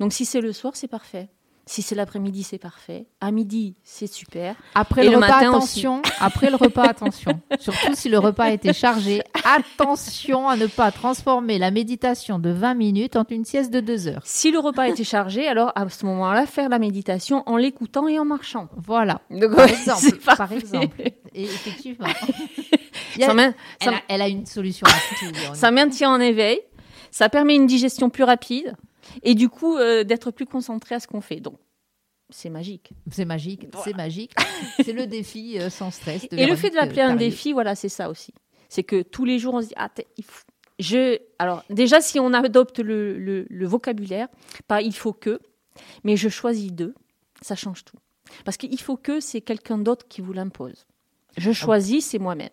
Donc 0.00 0.14
si 0.14 0.24
c'est 0.24 0.40
le 0.40 0.52
soir, 0.52 0.74
c'est 0.74 0.88
parfait. 0.88 1.28
Si 1.66 1.80
c'est 1.80 1.94
l'après-midi, 1.94 2.42
c'est 2.42 2.58
parfait. 2.58 3.06
À 3.22 3.30
midi, 3.30 3.74
c'est 3.84 4.06
super. 4.06 4.54
Après 4.74 5.02
Et 5.02 5.04
le, 5.06 5.12
le 5.12 5.16
repas, 5.16 5.36
attention. 5.38 6.02
Après 6.20 6.50
le 6.50 6.56
repas, 6.56 6.82
attention. 6.84 7.40
Surtout 7.58 7.94
si 7.94 8.10
le 8.10 8.18
repas 8.18 8.50
était 8.50 8.74
chargé, 8.74 9.22
attention 9.56 10.46
à 10.48 10.56
ne 10.56 10.66
pas 10.66 10.90
transformer 10.92 11.58
la 11.58 11.70
méditation 11.70 12.38
de 12.38 12.50
20 12.50 12.74
minutes 12.74 13.16
en 13.16 13.24
une 13.30 13.44
sieste 13.46 13.72
de 13.72 13.80
2 13.80 14.08
heures. 14.08 14.20
Si 14.24 14.50
le 14.50 14.58
repas 14.58 14.88
était 14.88 15.04
chargé, 15.04 15.48
alors 15.48 15.72
à 15.74 15.88
ce 15.88 16.04
moment-là, 16.06 16.44
faire 16.46 16.68
la 16.68 16.78
méditation 16.78 17.42
en 17.46 17.56
l'écoutant 17.56 18.08
et 18.08 18.18
en 18.18 18.24
marchant. 18.26 18.68
Voilà. 18.76 19.20
Donc, 19.30 19.54
Par 19.56 19.66
exemple, 19.68 20.16
par 20.36 20.52
exemple. 20.52 21.00
Et 21.34 21.44
effectivement. 21.44 22.06
Il 23.16 23.20
y 23.20 23.24
a- 23.24 23.28
Ça, 23.28 23.34
main- 23.34 23.54
ça- 23.82 23.90
elle, 23.90 23.94
a, 23.94 24.00
elle 24.08 24.22
a 24.22 24.28
une 24.28 24.44
solution 24.46 24.86
à 24.86 24.90
tout. 25.18 25.54
ça 25.54 25.70
maintient 25.70 26.10
en 26.10 26.20
éveil, 26.20 26.60
ça 27.10 27.28
permet 27.28 27.54
une 27.54 27.66
digestion 27.66 28.10
plus 28.10 28.24
rapide 28.24 28.74
et 29.22 29.34
du 29.34 29.48
coup 29.48 29.76
euh, 29.76 30.04
d'être 30.04 30.30
plus 30.30 30.46
concentré 30.46 30.94
à 30.94 31.00
ce 31.00 31.06
qu'on 31.06 31.20
fait. 31.20 31.40
Donc 31.40 31.58
c'est 32.30 32.50
magique. 32.50 32.92
C'est 33.10 33.24
magique. 33.24 33.66
C'est 33.84 33.94
magique. 33.96 34.32
C'est 34.82 34.92
le 34.92 35.06
défi 35.06 35.58
euh, 35.58 35.70
sans 35.70 35.90
stress. 35.90 36.28
de 36.28 36.36
Et 36.38 36.46
le 36.46 36.56
fait 36.56 36.68
de 36.70 36.74
Véronique, 36.74 36.96
l'appeler 36.96 37.02
euh, 37.02 37.14
un 37.14 37.16
défi, 37.16 37.52
voilà, 37.52 37.74
c'est 37.74 37.88
ça 37.90 38.08
aussi. 38.08 38.32
C'est 38.68 38.82
que 38.82 39.02
tous 39.02 39.24
les 39.24 39.38
jours, 39.38 39.54
on 39.54 39.62
se 39.62 39.68
dit, 39.68 39.74
ah, 39.76 39.90
il 40.16 40.24
faut- 40.24 40.44
je, 40.80 41.18
alors 41.38 41.62
déjà, 41.70 42.00
si 42.00 42.18
on 42.18 42.32
adopte 42.32 42.80
le, 42.80 43.16
le- 43.18 43.46
le 43.48 43.66
vocabulaire, 43.66 44.26
pas 44.66 44.80
il 44.82 44.94
faut 44.94 45.12
que, 45.12 45.38
mais 46.02 46.16
je 46.16 46.28
choisis 46.28 46.72
de, 46.72 46.94
ça 47.42 47.54
change 47.54 47.84
tout. 47.84 47.98
Parce 48.44 48.56
qu'il 48.56 48.80
faut 48.80 48.96
que, 48.96 49.20
c'est 49.20 49.40
quelqu'un 49.42 49.78
d'autre 49.78 50.08
qui 50.08 50.20
vous 50.20 50.32
l'impose. 50.32 50.86
Je 51.36 51.52
choisis, 51.52 52.06
c'est 52.06 52.18
moi-même. 52.18 52.50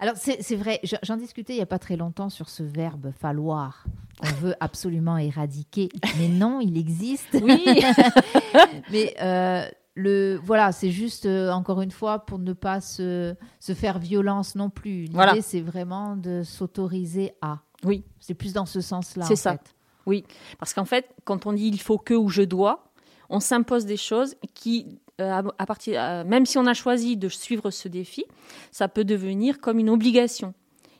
Alors, 0.00 0.16
c'est 0.16 0.56
vrai, 0.56 0.80
je- 0.82 0.96
j'en 1.02 1.16
discutais 1.16 1.54
il 1.54 1.56
n'y 1.56 1.62
a 1.62 1.66
pas 1.66 1.78
très 1.78 1.96
longtemps 1.96 2.28
sur 2.30 2.48
ce 2.50 2.62
verbe 2.62 3.12
falloir 3.18 3.84
qu'on 4.18 4.34
veut 4.36 4.54
absolument 4.60 5.16
éradiquer. 5.18 5.88
Mais 6.18 6.28
non, 6.28 6.60
il 6.60 6.76
existe. 6.76 7.36
Oui, 7.42 7.64
Mais 8.90 9.14
euh, 9.20 9.66
le, 9.94 10.38
voilà, 10.42 10.72
c'est 10.72 10.90
juste, 10.90 11.26
euh, 11.26 11.50
encore 11.50 11.80
une 11.82 11.90
fois, 11.90 12.20
pour 12.20 12.38
ne 12.38 12.52
pas 12.52 12.80
se, 12.80 13.34
se 13.60 13.74
faire 13.74 13.98
violence 13.98 14.54
non 14.54 14.70
plus. 14.70 15.02
L'idée, 15.02 15.14
Voilà. 15.14 15.40
c'est 15.42 15.60
vraiment 15.60 16.16
de 16.16 16.42
s'autoriser 16.42 17.32
à. 17.42 17.60
oui, 17.84 18.04
C'est 18.20 18.34
plus 18.34 18.52
dans 18.52 18.66
ce 18.66 18.80
sens-là. 18.80 19.24
C'est 19.24 19.36
ça. 19.36 19.52
fait. 19.52 19.74
oui. 20.06 20.24
Parce 20.58 20.74
qu'en 20.74 20.84
fait, 20.84 21.06
quand 21.24 21.46
on 21.46 21.52
dit 21.52 21.68
il 21.68 21.80
faut 21.80 21.98
que 21.98 22.14
ou 22.14 22.28
je 22.28 22.42
dois, 22.42 22.84
on 23.30 23.40
s'impose 23.40 23.84
des 23.84 23.96
choses 23.96 24.36
qui, 24.54 24.98
euh, 25.20 25.42
à, 25.58 25.66
partir, 25.66 26.00
même 26.24 26.46
si 26.46 26.58
on 26.58 26.66
a 26.66 26.74
choisi 26.74 27.16
de 27.16 27.28
suivre 27.28 27.70
ce 27.70 27.88
défi, 27.88 28.24
ça 28.70 28.88
peut 28.88 29.04
devenir 29.04 29.60
comme 29.60 29.78
une 29.78 29.90
obligation. 29.90 30.54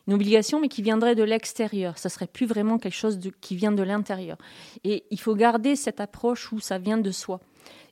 Une 0.09 0.15
obligation, 0.15 0.59
mais 0.59 0.69
qui 0.69 0.83
viendrait 0.83 1.15
de 1.15 1.23
l'extérieur. 1.23 1.99
Ça 1.99 2.09
serait 2.09 2.27
plus 2.27 2.47
vraiment 2.47 2.79
quelque 2.79 2.95
chose 2.97 3.21
qui 3.41 3.55
vient 3.55 3.71
de 3.73 3.83
l'intérieur. 3.85 4.39
Et 4.83 5.05
il 5.11 5.21
faut 5.21 5.35
garder 5.37 5.77
cette 5.77 6.01
approche 6.01 6.51
où 6.51 6.59
ça 6.59 6.79
vient 6.79 6.99
de 6.99 7.11
soi. 7.13 7.39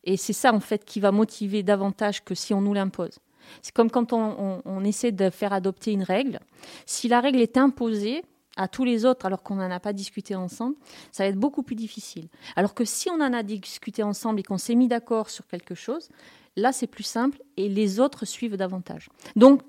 Et 0.03 0.17
c'est 0.17 0.33
ça, 0.33 0.53
en 0.53 0.61
fait, 0.61 0.85
qui 0.85 0.99
va 0.99 1.13
motiver 1.13 1.63
davantage 1.63 2.25
que 2.25 2.35
si 2.35 2.55
on 2.55 2.61
nous 2.63 2.73
l'impose. 2.75 3.19
C'est 3.63 3.75
comme 3.75 3.91
quand 3.91 4.13
on, 4.13 4.19
on- 4.41 4.63
on 4.65 4.83
essaie 4.83 5.13
de 5.13 5.31
faire 5.31 5.53
adopter 5.53 5.93
une 5.93 6.03
règle. 6.03 6.41
Si 6.87 7.07
la 7.07 7.21
règle 7.21 7.41
est 7.41 7.57
imposée 7.59 8.25
à 8.57 8.67
tous 8.67 8.85
les 8.85 9.05
autres 9.05 9.27
alors 9.27 9.43
qu'on 9.43 9.57
n'en 9.57 9.71
a 9.71 9.79
pas 9.79 9.93
discuté 9.93 10.35
ensemble, 10.35 10.75
ça 11.13 11.23
va 11.25 11.29
être 11.29 11.37
beaucoup 11.39 11.63
plus 11.63 11.77
difficile. 11.77 12.29
Alors 12.57 12.75
que 12.75 12.87
si 12.87 13.11
on 13.11 13.21
en 13.21 13.35
a 13.35 13.43
discuté 13.43 14.03
ensemble 14.03 14.41
et 14.41 14.43
qu'on 14.43 14.57
s'est 14.59 14.75
mis 14.75 14.89
d'accord 14.89 15.29
sur 15.29 15.47
quelque 15.47 15.75
chose, 15.75 16.09
là 16.57 16.73
c'est 16.73 16.87
plus 16.87 17.03
simple 17.05 17.43
et 17.59 17.69
les 17.69 18.01
autres 18.01 18.25
suivent 18.25 18.57
davantage. 18.57 19.11
Donc 19.37 19.61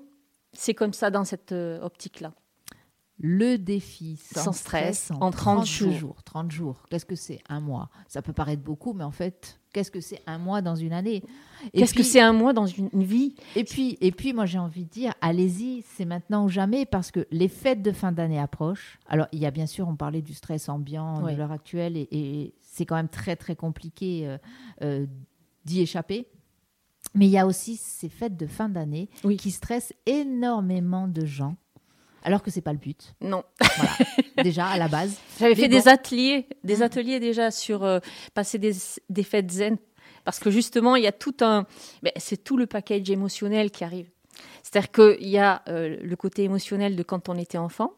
c'est 0.52 0.74
comme 0.74 0.92
ça 0.92 1.10
dans 1.10 1.24
cette 1.24 1.52
euh, 1.52 1.80
optique-là. 1.82 2.32
Le 3.20 3.56
défi 3.58 4.16
sans, 4.32 4.44
Sans 4.44 4.52
stress, 4.52 5.06
stress, 5.06 5.18
en 5.20 5.26
en 5.26 5.30
30 5.32 5.66
jours. 5.66 5.92
jours. 5.92 6.22
30 6.22 6.52
jours. 6.52 6.84
Qu'est-ce 6.88 7.04
que 7.04 7.16
c'est 7.16 7.40
un 7.48 7.58
mois? 7.58 7.90
Ça 8.06 8.22
peut 8.22 8.32
paraître 8.32 8.62
beaucoup, 8.62 8.92
mais 8.92 9.02
en 9.02 9.10
fait, 9.10 9.58
qu'est-ce 9.72 9.90
que 9.90 10.00
c'est 10.00 10.22
un 10.28 10.38
mois 10.38 10.62
dans 10.62 10.76
une 10.76 10.92
année? 10.92 11.24
Qu'est-ce 11.74 11.94
que 11.94 12.04
c'est 12.04 12.20
un 12.20 12.32
mois 12.32 12.52
dans 12.52 12.66
une, 12.66 12.88
une 12.92 13.02
vie? 13.02 13.34
Et 13.56 13.64
puis, 13.64 13.98
et 14.00 14.12
puis, 14.12 14.32
moi, 14.32 14.46
j'ai 14.46 14.60
envie 14.60 14.84
de 14.84 14.88
dire, 14.90 15.14
allez-y, 15.20 15.82
c'est 15.96 16.04
maintenant 16.04 16.44
ou 16.44 16.48
jamais, 16.48 16.86
parce 16.86 17.10
que 17.10 17.26
les 17.32 17.48
fêtes 17.48 17.82
de 17.82 17.90
fin 17.90 18.12
d'année 18.12 18.38
approchent. 18.38 19.00
Alors, 19.08 19.26
il 19.32 19.40
y 19.40 19.46
a 19.46 19.50
bien 19.50 19.66
sûr, 19.66 19.88
on 19.88 19.96
parlait 19.96 20.22
du 20.22 20.32
stress 20.34 20.68
ambiant 20.68 21.20
Ouais. 21.24 21.32
de 21.32 21.38
l'heure 21.38 21.50
actuelle, 21.50 21.96
et, 21.96 22.08
et 22.12 22.54
c'est 22.62 22.86
quand 22.86 22.94
même 22.94 23.08
très, 23.08 23.34
très 23.34 23.56
compliqué 23.56 24.28
euh, 24.28 24.38
euh, 24.82 25.06
d'y 25.64 25.80
échapper. 25.80 26.28
Mais 27.14 27.26
il 27.26 27.30
y 27.30 27.38
a 27.38 27.46
aussi 27.46 27.76
ces 27.76 28.08
fêtes 28.08 28.36
de 28.36 28.46
fin 28.46 28.68
d'année 28.68 29.08
Oui. 29.24 29.36
qui 29.36 29.50
stressent 29.50 29.92
énormément 30.06 31.08
de 31.08 31.24
gens, 31.24 31.56
alors 32.22 32.42
que 32.42 32.50
c'est 32.50 32.60
pas 32.60 32.72
le 32.72 32.78
but. 32.78 33.14
Non. 33.20 33.42
Voilà. 33.76 33.92
Déjà, 34.42 34.66
à 34.66 34.78
la 34.78 34.88
base. 34.88 35.16
J'avais 35.40 35.54
fait 35.54 35.68
bon. 35.68 35.76
des 35.76 35.88
ateliers, 35.88 36.46
des 36.64 36.82
ateliers 36.82 37.18
déjà 37.20 37.50
sur 37.50 37.84
euh, 37.84 37.98
passer 38.34 38.58
des, 38.58 38.72
des 39.08 39.22
fêtes 39.22 39.50
zen, 39.50 39.78
parce 40.24 40.38
que 40.38 40.50
justement 40.50 40.96
il 40.96 41.04
y 41.04 41.06
a 41.06 41.12
tout 41.12 41.36
un, 41.40 41.66
mais 42.02 42.12
c'est 42.16 42.42
tout 42.44 42.56
le 42.56 42.66
package 42.66 43.10
émotionnel 43.10 43.70
qui 43.70 43.84
arrive. 43.84 44.10
C'est-à-dire 44.62 44.90
qu'il 44.92 45.28
y 45.28 45.38
a 45.38 45.62
euh, 45.68 45.96
le 46.02 46.16
côté 46.16 46.44
émotionnel 46.44 46.94
de 46.94 47.02
quand 47.02 47.28
on 47.28 47.36
était 47.36 47.58
enfant, 47.58 47.92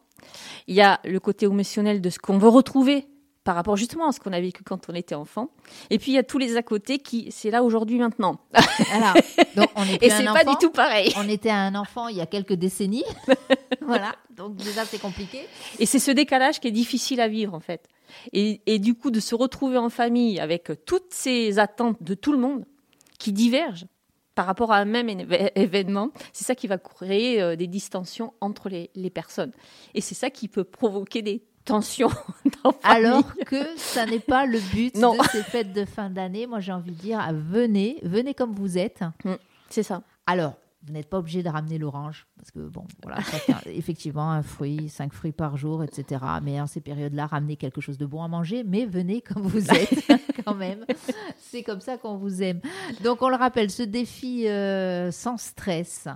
il 0.67 0.75
y 0.75 0.81
a 0.81 0.99
le 1.03 1.19
côté 1.19 1.45
émotionnel 1.45 1.99
de 2.01 2.09
ce 2.09 2.17
qu'on 2.19 2.37
veut 2.37 2.47
retrouver 2.49 3.07
par 3.43 3.55
rapport 3.55 3.75
justement 3.75 4.07
à 4.07 4.11
ce 4.11 4.19
qu'on 4.19 4.33
a 4.33 4.39
vécu 4.39 4.63
quand 4.63 4.89
on 4.89 4.93
était 4.93 5.15
enfant, 5.15 5.49
et 5.89 5.97
puis 5.97 6.11
il 6.11 6.15
y 6.15 6.17
a 6.17 6.23
tous 6.23 6.37
les 6.37 6.57
à 6.57 6.63
côté 6.63 6.99
qui, 6.99 7.31
c'est 7.31 7.49
là 7.49 7.63
aujourd'hui 7.63 7.97
maintenant, 7.97 8.39
Voilà. 8.89 9.13
Donc, 9.55 9.69
on 9.75 9.83
est 9.83 10.03
et 10.03 10.09
c'est 10.09 10.23
pas 10.25 10.43
du 10.43 10.55
tout 10.59 10.71
pareil. 10.71 11.13
On 11.17 11.27
était 11.27 11.49
un 11.49 11.75
enfant 11.75 12.07
il 12.07 12.17
y 12.17 12.21
a 12.21 12.25
quelques 12.25 12.53
décennies. 12.53 13.03
voilà. 13.81 14.15
Donc, 14.29 14.55
déjà, 14.55 14.85
c'est 14.85 14.99
compliqué. 14.99 15.45
Et 15.79 15.85
c'est 15.85 15.99
ce 15.99 16.11
décalage 16.11 16.59
qui 16.59 16.67
est 16.67 16.71
difficile 16.71 17.21
à 17.21 17.27
vivre 17.27 17.53
en 17.53 17.59
fait. 17.59 17.87
Et, 18.33 18.61
et 18.65 18.79
du 18.79 18.95
coup, 18.95 19.11
de 19.11 19.19
se 19.19 19.35
retrouver 19.35 19.77
en 19.77 19.89
famille 19.89 20.39
avec 20.39 20.71
toutes 20.85 21.13
ces 21.13 21.59
attentes 21.59 22.01
de 22.01 22.13
tout 22.13 22.31
le 22.31 22.37
monde 22.37 22.65
qui 23.19 23.31
divergent 23.31 23.85
par 24.35 24.45
rapport 24.45 24.71
à 24.71 24.77
un 24.77 24.85
même 24.85 25.09
événement, 25.55 26.11
c'est 26.31 26.45
ça 26.45 26.55
qui 26.55 26.67
va 26.67 26.77
créer 26.77 27.41
euh, 27.41 27.55
des 27.55 27.67
distensions 27.67 28.33
entre 28.39 28.69
les, 28.69 28.89
les 28.95 29.09
personnes. 29.09 29.51
Et 29.93 30.01
c'est 30.01 30.15
ça 30.15 30.29
qui 30.29 30.47
peut 30.47 30.63
provoquer 30.63 31.21
des 31.21 31.43
tensions 31.65 32.09
dans 32.63 32.71
famille. 32.71 33.05
Alors 33.07 33.33
que 33.45 33.77
ça 33.77 34.05
n'est 34.05 34.19
pas 34.19 34.45
le 34.45 34.59
but 34.73 34.95
Non. 34.95 35.13
de 35.15 35.23
ces 35.31 35.43
fêtes 35.43 35.73
de 35.73 35.85
fin 35.85 36.09
d'année. 36.09 36.47
Moi, 36.47 36.59
j'ai 36.59 36.71
envie 36.71 36.91
de 36.91 36.97
dire, 37.01 37.19
venez, 37.33 37.99
venez 38.03 38.33
comme 38.33 38.53
vous 38.53 38.77
êtes. 38.77 39.01
C'est 39.69 39.83
ça. 39.83 40.01
Alors, 40.25 40.53
Vous 40.85 40.93
n'êtes 40.93 41.09
pas 41.09 41.19
obligé 41.19 41.43
de 41.43 41.49
ramener 41.49 41.77
l'orange, 41.77 42.25
parce 42.37 42.49
que, 42.49 42.59
bon, 42.59 42.85
voilà, 43.03 43.19
effectivement, 43.67 44.31
un 44.31 44.41
fruit, 44.41 44.89
cinq 44.89 45.13
fruits 45.13 45.31
par 45.31 45.55
jour, 45.55 45.83
etc. 45.83 46.19
Mais 46.41 46.59
en 46.59 46.65
ces 46.65 46.81
périodes-là, 46.81 47.27
ramenez 47.27 47.55
quelque 47.55 47.81
chose 47.81 47.99
de 47.99 48.05
bon 48.07 48.23
à 48.23 48.27
manger, 48.27 48.63
mais 48.63 48.85
venez 48.87 49.21
comme 49.21 49.43
vous 49.43 49.69
êtes, 49.75 49.93
quand 50.43 50.55
même. 50.55 50.83
C'est 51.37 51.61
comme 51.61 51.81
ça 51.81 51.97
qu'on 51.97 52.17
vous 52.17 52.41
aime. 52.41 52.61
Donc, 53.03 53.21
on 53.21 53.29
le 53.29 53.35
rappelle, 53.35 53.69
ce 53.69 53.83
défi 53.83 54.47
euh, 54.47 55.11
sans 55.11 55.37
stress, 55.37 56.07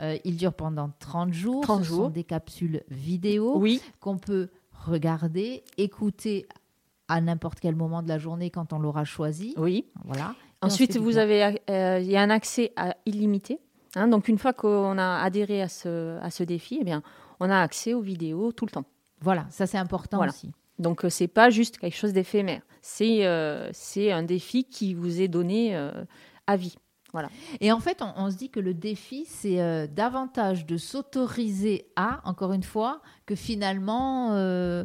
euh, 0.00 0.16
il 0.24 0.36
dure 0.38 0.54
pendant 0.54 0.90
30 1.00 1.32
jours. 1.34 1.60
30 1.62 1.82
ce 1.82 1.88
jours. 1.88 2.04
sont 2.06 2.10
des 2.10 2.24
capsules 2.24 2.82
vidéo 2.88 3.58
Oui, 3.58 3.82
qu'on 4.00 4.16
peut 4.16 4.48
regarder, 4.84 5.64
écouter 5.78 6.46
à 7.08 7.20
n'importe 7.20 7.60
quel 7.60 7.76
moment 7.76 8.02
de 8.02 8.08
la 8.08 8.18
journée 8.18 8.50
quand 8.50 8.72
on 8.72 8.78
l'aura 8.78 9.04
choisi. 9.04 9.54
oui. 9.56 9.86
Voilà. 10.04 10.34
Et 10.62 10.66
Ensuite, 10.66 10.96
vous 10.96 11.18
avez, 11.18 11.60
euh, 11.68 11.98
il 12.00 12.10
y 12.10 12.16
a 12.16 12.22
un 12.22 12.30
accès 12.30 12.72
à 12.76 12.94
illimité. 13.04 13.58
hein. 13.96 14.08
donc, 14.08 14.28
une 14.28 14.38
fois 14.38 14.54
qu'on 14.54 14.96
a 14.96 15.18
adhéré 15.22 15.60
à 15.60 15.68
ce, 15.68 16.18
à 16.20 16.30
ce 16.30 16.42
défi, 16.42 16.78
eh 16.80 16.84
bien, 16.84 17.02
on 17.38 17.50
a 17.50 17.58
accès 17.60 17.92
aux 17.92 18.00
vidéos 18.00 18.50
tout 18.52 18.64
le 18.64 18.70
temps. 18.70 18.86
Voilà, 19.20 19.46
ça 19.50 19.66
c'est 19.66 19.76
important 19.76 20.16
Voilà. 20.16 20.32
aussi. 20.32 20.52
Donc, 20.78 21.04
euh, 21.04 21.10
c'est 21.10 21.28
pas 21.28 21.50
juste 21.50 21.76
quelque 21.78 21.96
chose 21.96 22.14
d'éphémère. 22.14 22.62
C'est 22.80 23.26
euh, 23.26 23.70
un 24.10 24.22
défi 24.22 24.64
qui 24.64 24.94
vous 24.94 25.20
est 25.20 25.28
donné 25.28 25.76
euh, 25.76 25.90
à 26.46 26.56
vie. 26.56 26.76
Et 27.60 27.72
en 27.72 27.80
fait, 27.80 28.02
on, 28.02 28.12
on 28.16 28.30
se 28.30 28.36
dit 28.36 28.50
que 28.50 28.60
le 28.60 28.74
défi, 28.74 29.24
c'est 29.26 29.60
euh, 29.60 29.86
davantage 29.86 30.66
de 30.66 30.76
s'autoriser 30.76 31.86
à, 31.96 32.20
encore 32.28 32.52
une 32.52 32.62
fois, 32.62 33.00
que 33.26 33.34
finalement, 33.34 34.32
euh, 34.32 34.84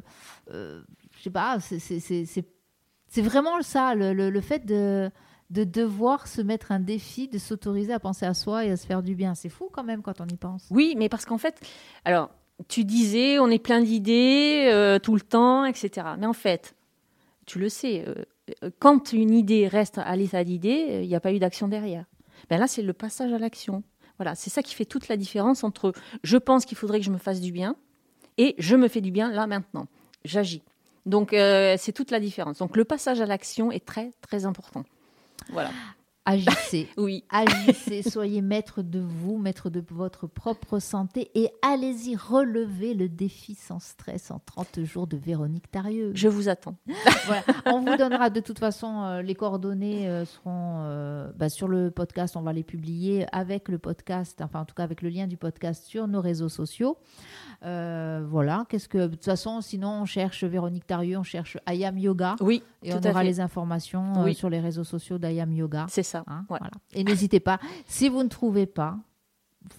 euh, 0.53 0.81
je 1.17 1.23
sais 1.23 1.29
pas, 1.29 1.59
c'est- 1.59 3.21
vraiment 3.21 3.61
ça, 3.61 3.95
le, 3.95 4.13
le- 4.13 4.29
le 4.29 4.41
fait 4.41 4.65
de, 4.65 5.09
de 5.49 5.63
devoir 5.63 6.27
se 6.27 6.41
mettre 6.41 6.71
un 6.71 6.79
défi, 6.79 7.27
de 7.27 7.37
s'autoriser 7.39 7.91
à 7.93 7.99
penser 7.99 8.25
à 8.25 8.33
soi 8.33 8.65
et 8.65 8.71
à 8.71 8.77
se 8.77 8.85
faire 8.85 9.01
du 9.03 9.15
bien. 9.15 9.33
C'est 9.35 9.49
fou 9.49 9.69
quand 9.71 9.83
même 9.83 10.01
quand 10.01 10.21
on 10.21 10.27
y 10.27 10.37
pense. 10.37 10.67
Oui, 10.71 10.93
mais 10.97 11.09
parce 11.09 11.25
qu'en 11.25 11.37
fait, 11.39 11.59
alors, 12.05 12.29
tu 12.67 12.83
disais, 12.83 13.39
on 13.39 13.47
est 13.47 13.57
plein 13.63 13.81
d'idées 13.81 14.69
euh, 14.71 14.99
tout 14.99 15.15
le 15.15 15.21
temps, 15.21 15.65
etc. 15.65 16.07
Mais 16.19 16.25
en 16.27 16.33
fait, 16.33 16.75
tu 17.45 17.57
le 17.57 17.69
sais, 17.69 18.05
euh, 18.07 18.69
quand 18.79 19.11
une 19.13 19.31
idée 19.33 19.67
reste 19.67 19.97
à 19.97 20.15
l'état 20.15 20.43
d'idée, 20.43 20.99
il 21.03 21.07
n'y 21.07 21.15
a 21.15 21.19
pas 21.19 21.33
eu 21.33 21.39
d'action 21.39 21.67
derrière. 21.67 22.05
Ben 22.49 22.59
là, 22.59 22.67
c'est 22.67 22.81
le 22.81 22.93
passage 22.93 23.33
à 23.33 23.39
l'action. 23.39 23.83
Voilà, 24.17 24.35
c'est 24.35 24.49
ça 24.49 24.61
qui 24.61 24.75
fait 24.75 24.85
toute 24.85 25.07
la 25.07 25.17
différence 25.17 25.63
entre 25.63 25.93
je 26.23 26.37
pense 26.37 26.65
qu'il 26.65 26.77
faudrait 26.77 26.99
que 26.99 27.05
je 27.05 27.11
me 27.11 27.17
fasse 27.17 27.39
du 27.39 27.51
bien 27.51 27.75
et 28.37 28.55
je 28.57 28.75
me 28.75 28.87
fais 28.87 29.01
du 29.01 29.11
bien 29.11 29.31
là 29.31 29.47
maintenant. 29.47 29.87
J'agis. 30.25 30.61
Donc, 31.05 31.33
euh, 31.33 31.75
c'est 31.77 31.93
toute 31.93 32.11
la 32.11 32.19
différence. 32.19 32.59
Donc, 32.59 32.75
le 32.75 32.83
passage 32.83 33.21
à 33.21 33.25
l'action 33.25 33.71
est 33.71 33.85
très, 33.85 34.11
très 34.21 34.45
important. 34.45 34.83
Voilà. 35.49 35.71
Agissez. 36.29 36.87
Oui. 36.97 37.23
Agissez, 37.29 38.01
soyez 38.09 38.41
maître 38.41 38.81
de 38.81 38.99
vous, 38.99 39.37
maître 39.37 39.69
de 39.69 39.83
votre 39.89 40.27
propre 40.27 40.79
santé 40.79 41.31
et 41.33 41.49
allez-y 41.61 42.15
relever 42.15 42.93
le 42.93 43.09
défi 43.09 43.55
sans 43.55 43.79
stress 43.79 44.31
en 44.31 44.39
30 44.39 44.83
jours 44.83 45.07
de 45.07 45.17
Véronique 45.17 45.71
Tarieux. 45.71 46.11
Je 46.13 46.27
vous 46.27 46.49
attends. 46.49 46.75
Voilà. 47.25 47.43
On 47.65 47.81
vous 47.81 47.95
donnera 47.95 48.29
de 48.29 48.39
toute 48.39 48.59
façon, 48.59 49.03
euh, 49.03 49.21
les 49.21 49.35
coordonnées 49.35 50.07
euh, 50.07 50.25
seront 50.25 50.81
euh, 50.83 51.29
bah, 51.35 51.49
sur 51.49 51.67
le 51.67 51.91
podcast, 51.91 52.35
on 52.35 52.41
va 52.41 52.53
les 52.53 52.63
publier 52.63 53.25
avec 53.31 53.67
le 53.67 53.77
podcast, 53.77 54.41
enfin 54.41 54.61
en 54.61 54.65
tout 54.65 54.75
cas 54.75 54.83
avec 54.83 55.01
le 55.01 55.09
lien 55.09 55.27
du 55.27 55.37
podcast 55.37 55.85
sur 55.85 56.07
nos 56.07 56.21
réseaux 56.21 56.49
sociaux. 56.49 56.97
Voilà, 57.61 58.65
qu'est-ce 58.69 58.89
que 58.89 58.97
de 58.97 59.07
toute 59.07 59.25
façon, 59.25 59.61
sinon 59.61 60.01
on 60.01 60.05
cherche 60.05 60.43
Véronique 60.43 60.87
Tarieux, 60.87 61.17
on 61.17 61.23
cherche 61.23 61.57
Ayam 61.65 61.97
Yoga 61.97 62.35
Oui, 62.41 62.63
et 62.83 62.91
tout 62.91 62.97
on 63.05 63.09
aura 63.09 63.19
fait. 63.21 63.25
les 63.25 63.39
informations 63.39 64.13
euh, 64.17 64.23
Oui. 64.25 64.33
sur 64.35 64.49
les 64.49 64.59
réseaux 64.59 64.83
sociaux 64.83 65.17
d'Ayam 65.17 65.51
Yoga. 65.51 65.85
C'est 65.89 66.03
ça. 66.03 66.23
Hein, 66.27 66.45
Ouais. 66.49 66.57
voilà. 66.59 66.71
Et 66.93 67.03
n'hésitez 67.03 67.39
pas, 67.39 67.59
si 67.87 68.09
vous 68.09 68.23
ne 68.23 68.29
trouvez 68.29 68.65
pas, 68.65 68.97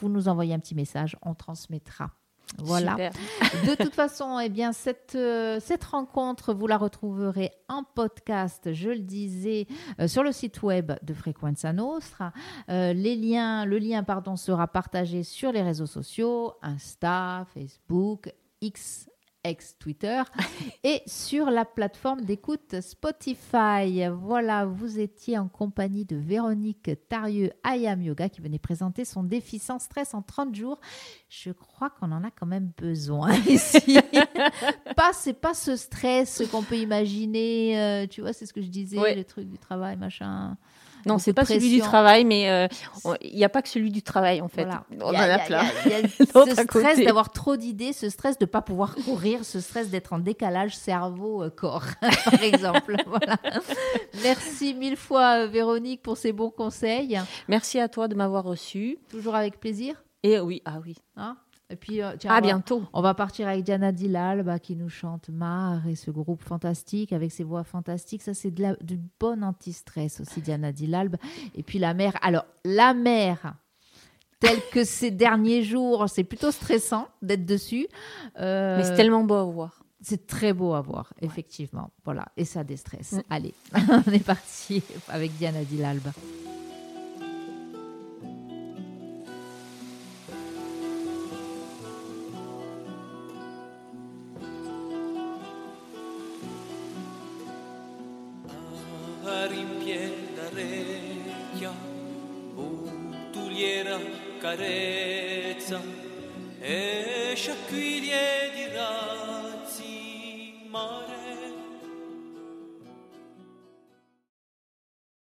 vous 0.01 0.09
nous 0.09 0.29
envoyez 0.29 0.55
un 0.55 0.59
petit 0.59 0.75
message, 0.75 1.17
on 1.23 1.35
transmettra. 1.35 2.11
Voilà. 2.59 2.91
Super. 2.93 3.13
De 3.71 3.75
toute 3.85 3.95
façon, 3.95 4.41
eh 4.41 4.49
bien, 4.49 4.73
cette, 4.73 5.15
euh, 5.15 5.61
cette 5.61 5.85
rencontre, 5.85 6.53
vous 6.53 6.67
la 6.67 6.79
retrouverez 6.79 7.53
en 7.69 7.85
podcast, 7.85 8.73
je 8.73 8.91
le 8.91 8.99
disais, 8.99 9.69
euh, 10.01 10.09
sur 10.09 10.25
le 10.25 10.33
site 10.33 10.61
web 10.65 10.91
de 11.03 11.15
Frequenza 11.15 11.73
Nostra. 11.73 12.33
Euh, 12.69 12.93
les 12.93 13.15
liens, 13.15 13.65
le 13.67 13.79
lien 13.79 14.03
pardon, 14.03 14.35
sera 14.35 14.67
partagé 14.67 15.23
sur 15.23 15.53
les 15.53 15.63
réseaux 15.63 15.87
sociaux, 15.87 16.55
Insta, 16.61 17.47
Facebook, 17.55 18.33
X, 18.61 19.09
ex 19.45 19.77
Twitter, 19.79 20.23
et 20.85 21.03
sur 21.07 21.51
la 21.51 21.65
plateforme 21.65 22.21
d'écoute 22.23 22.81
Spotify. 22.81 24.07
Voilà, 24.13 24.67
vous 24.67 24.99
étiez 24.99 25.39
en 25.39 25.49
compagnie 25.49 26.05
de 26.05 26.17
Véronique 26.17 26.91
Tarieux 27.09 27.51
Ayam 27.65 28.03
Yoga 28.03 28.29
qui 28.29 28.41
venait 28.41 28.59
présenter 28.59 29.05
son 29.05 29.23
défi 29.23 29.59
sans 29.59 29.79
stress 29.79 30.15
en 30.15 30.23
30 30.23 30.55
jours. 30.55 30.79
Je 31.29 31.51
crois 31.53 31.91
qu'on 31.91 32.13
en 32.13 32.23
a 32.25 32.31
quand 32.31 32.47
même 32.47 32.71
besoin 32.77 33.33
ici. 33.49 33.99
pas, 34.97 35.13
c'est 35.15 35.33
pas 35.41 35.55
ce 35.55 35.77
stress 35.77 36.43
qu'on 36.51 36.63
peut 36.63 36.77
imaginer. 36.79 37.79
euh, 37.81 38.07
tu 38.07 38.21
vois, 38.21 38.33
c'est 38.33 38.47
ce 38.47 38.53
que 38.53 38.61
je 38.63 38.69
disais, 38.69 38.99
Ouais. 38.99 39.15
le 39.15 39.25
truc 39.25 39.49
du 39.49 39.59
travail, 39.59 39.97
machin. 39.97 40.57
Non, 41.07 41.19
c'est 41.19 41.33
pas 41.33 41.45
celui 41.45 41.71
du 41.71 41.81
travail, 41.81 42.25
mais 42.25 42.51
euh, 42.51 42.67
il 43.23 43.35
n'y 43.37 43.45
a 43.45 43.49
pas 43.49 43.63
que 43.63 43.69
celui 43.69 43.91
du 43.91 44.03
travail 44.03 44.41
en 44.41 44.49
fait. 44.49 44.65
Voilà. 44.65 44.85
On 45.01 45.09
en 45.09 45.15
a- 45.15 45.39
plein. 45.39 45.63
Il 45.87 45.91
y 45.91 45.95
a, 45.95 46.01
y 46.01 46.09
ce 46.55 46.55
stress 46.63 47.01
d'avoir 47.05 47.31
trop 47.31 47.57
d'idées, 47.57 47.93
ce 47.93 48.09
stress 48.11 48.39
de 48.39 48.45
ne 48.45 48.51
pas 48.51 48.63
pouvoir 48.63 48.95
courir, 48.97 49.45
ce 49.45 49.61
stress 49.61 49.89
d'être 49.91 50.13
en 50.13 50.19
décalage 50.19 50.77
cerveau-corps, 50.77 51.85
par 52.25 52.43
exemple. 52.43 52.97
Voilà. 53.07 53.37
Merci 54.23 54.75
mille 54.75 54.97
fois, 54.97 55.41
euh, 55.45 55.47
Véronique, 55.47 56.03
pour 56.03 56.17
ces 56.17 56.33
bons 56.33 56.51
conseils. 56.51 57.19
Merci 57.49 57.79
à 57.81 57.89
toi 57.89 58.09
de 58.09 58.15
m'avoir 58.15 58.45
reçu. 58.45 58.99
Toujours 59.11 59.35
avec 59.35 59.59
plaisir. 59.61 59.95
Et 60.23 60.39
oui, 60.39 60.61
ah 60.65 60.79
oui. 60.85 60.97
hein. 61.17 61.37
Et 61.71 61.77
puis, 61.77 62.03
euh, 62.03 62.13
tiens, 62.19 62.31
À 62.33 62.35
on 62.35 62.37
va- 62.37 62.47
bientôt. 62.47 62.83
On 62.93 63.01
va 63.01 63.15
partir 63.15 63.47
avec 63.49 63.63
Diana 63.65 63.93
Dillal 63.93 64.43
bah, 64.43 64.59
qui 64.59 64.75
nous 64.77 64.89
chante 64.89 65.29
Mar 65.29 65.87
et 65.87 65.95
ce 65.95 66.11
groupe 66.11 66.43
fantastique 66.43 67.13
avec 67.13 67.31
ses 67.31 67.45
voix 67.45 67.63
fantastiques. 67.65 68.23
Ça, 68.23 68.35
c'est 68.35 68.51
de 68.51 68.63
la- 68.63 68.77
du 68.81 68.99
bon 69.21 69.43
anti-stress 69.45 70.21
aussi, 70.21 70.41
Diana 70.41 70.73
Dillal. 70.73 71.11
Et 71.55 71.63
puis 71.63 71.79
la 71.79 71.95
mer. 71.95 72.13
Alors, 72.23 72.45
la 72.65 72.93
mer, 72.93 73.55
telle 74.41 74.59
que 74.73 74.85
ces 74.85 75.11
derniers 75.11 75.63
jours, 75.63 76.09
c'est 76.09 76.25
plutôt 76.25 76.51
stressant 76.51 77.07
d'être 77.23 77.47
dessus. 77.47 77.87
Euh, 78.41 78.79
Mais 78.79 78.85
c'est 78.85 78.97
tellement 78.97 79.23
beau 79.23 79.35
à 79.35 79.45
voir. 79.45 79.83
c'est 80.01 80.27
très 80.27 80.53
beau 80.55 80.73
à 80.75 80.81
voir, 80.81 81.13
effectivement. 81.21 81.91
Voilà, 82.05 82.25
et 82.37 82.45
ça 82.47 82.65
déstresse. 82.65 83.13
Mm. 83.13 83.21
Allez, 83.31 83.55
on 84.09 84.11
est 84.13 84.25
parti 84.25 84.83
avec 85.09 85.37
Diana 85.37 85.63
Dillalbe. 85.63 86.09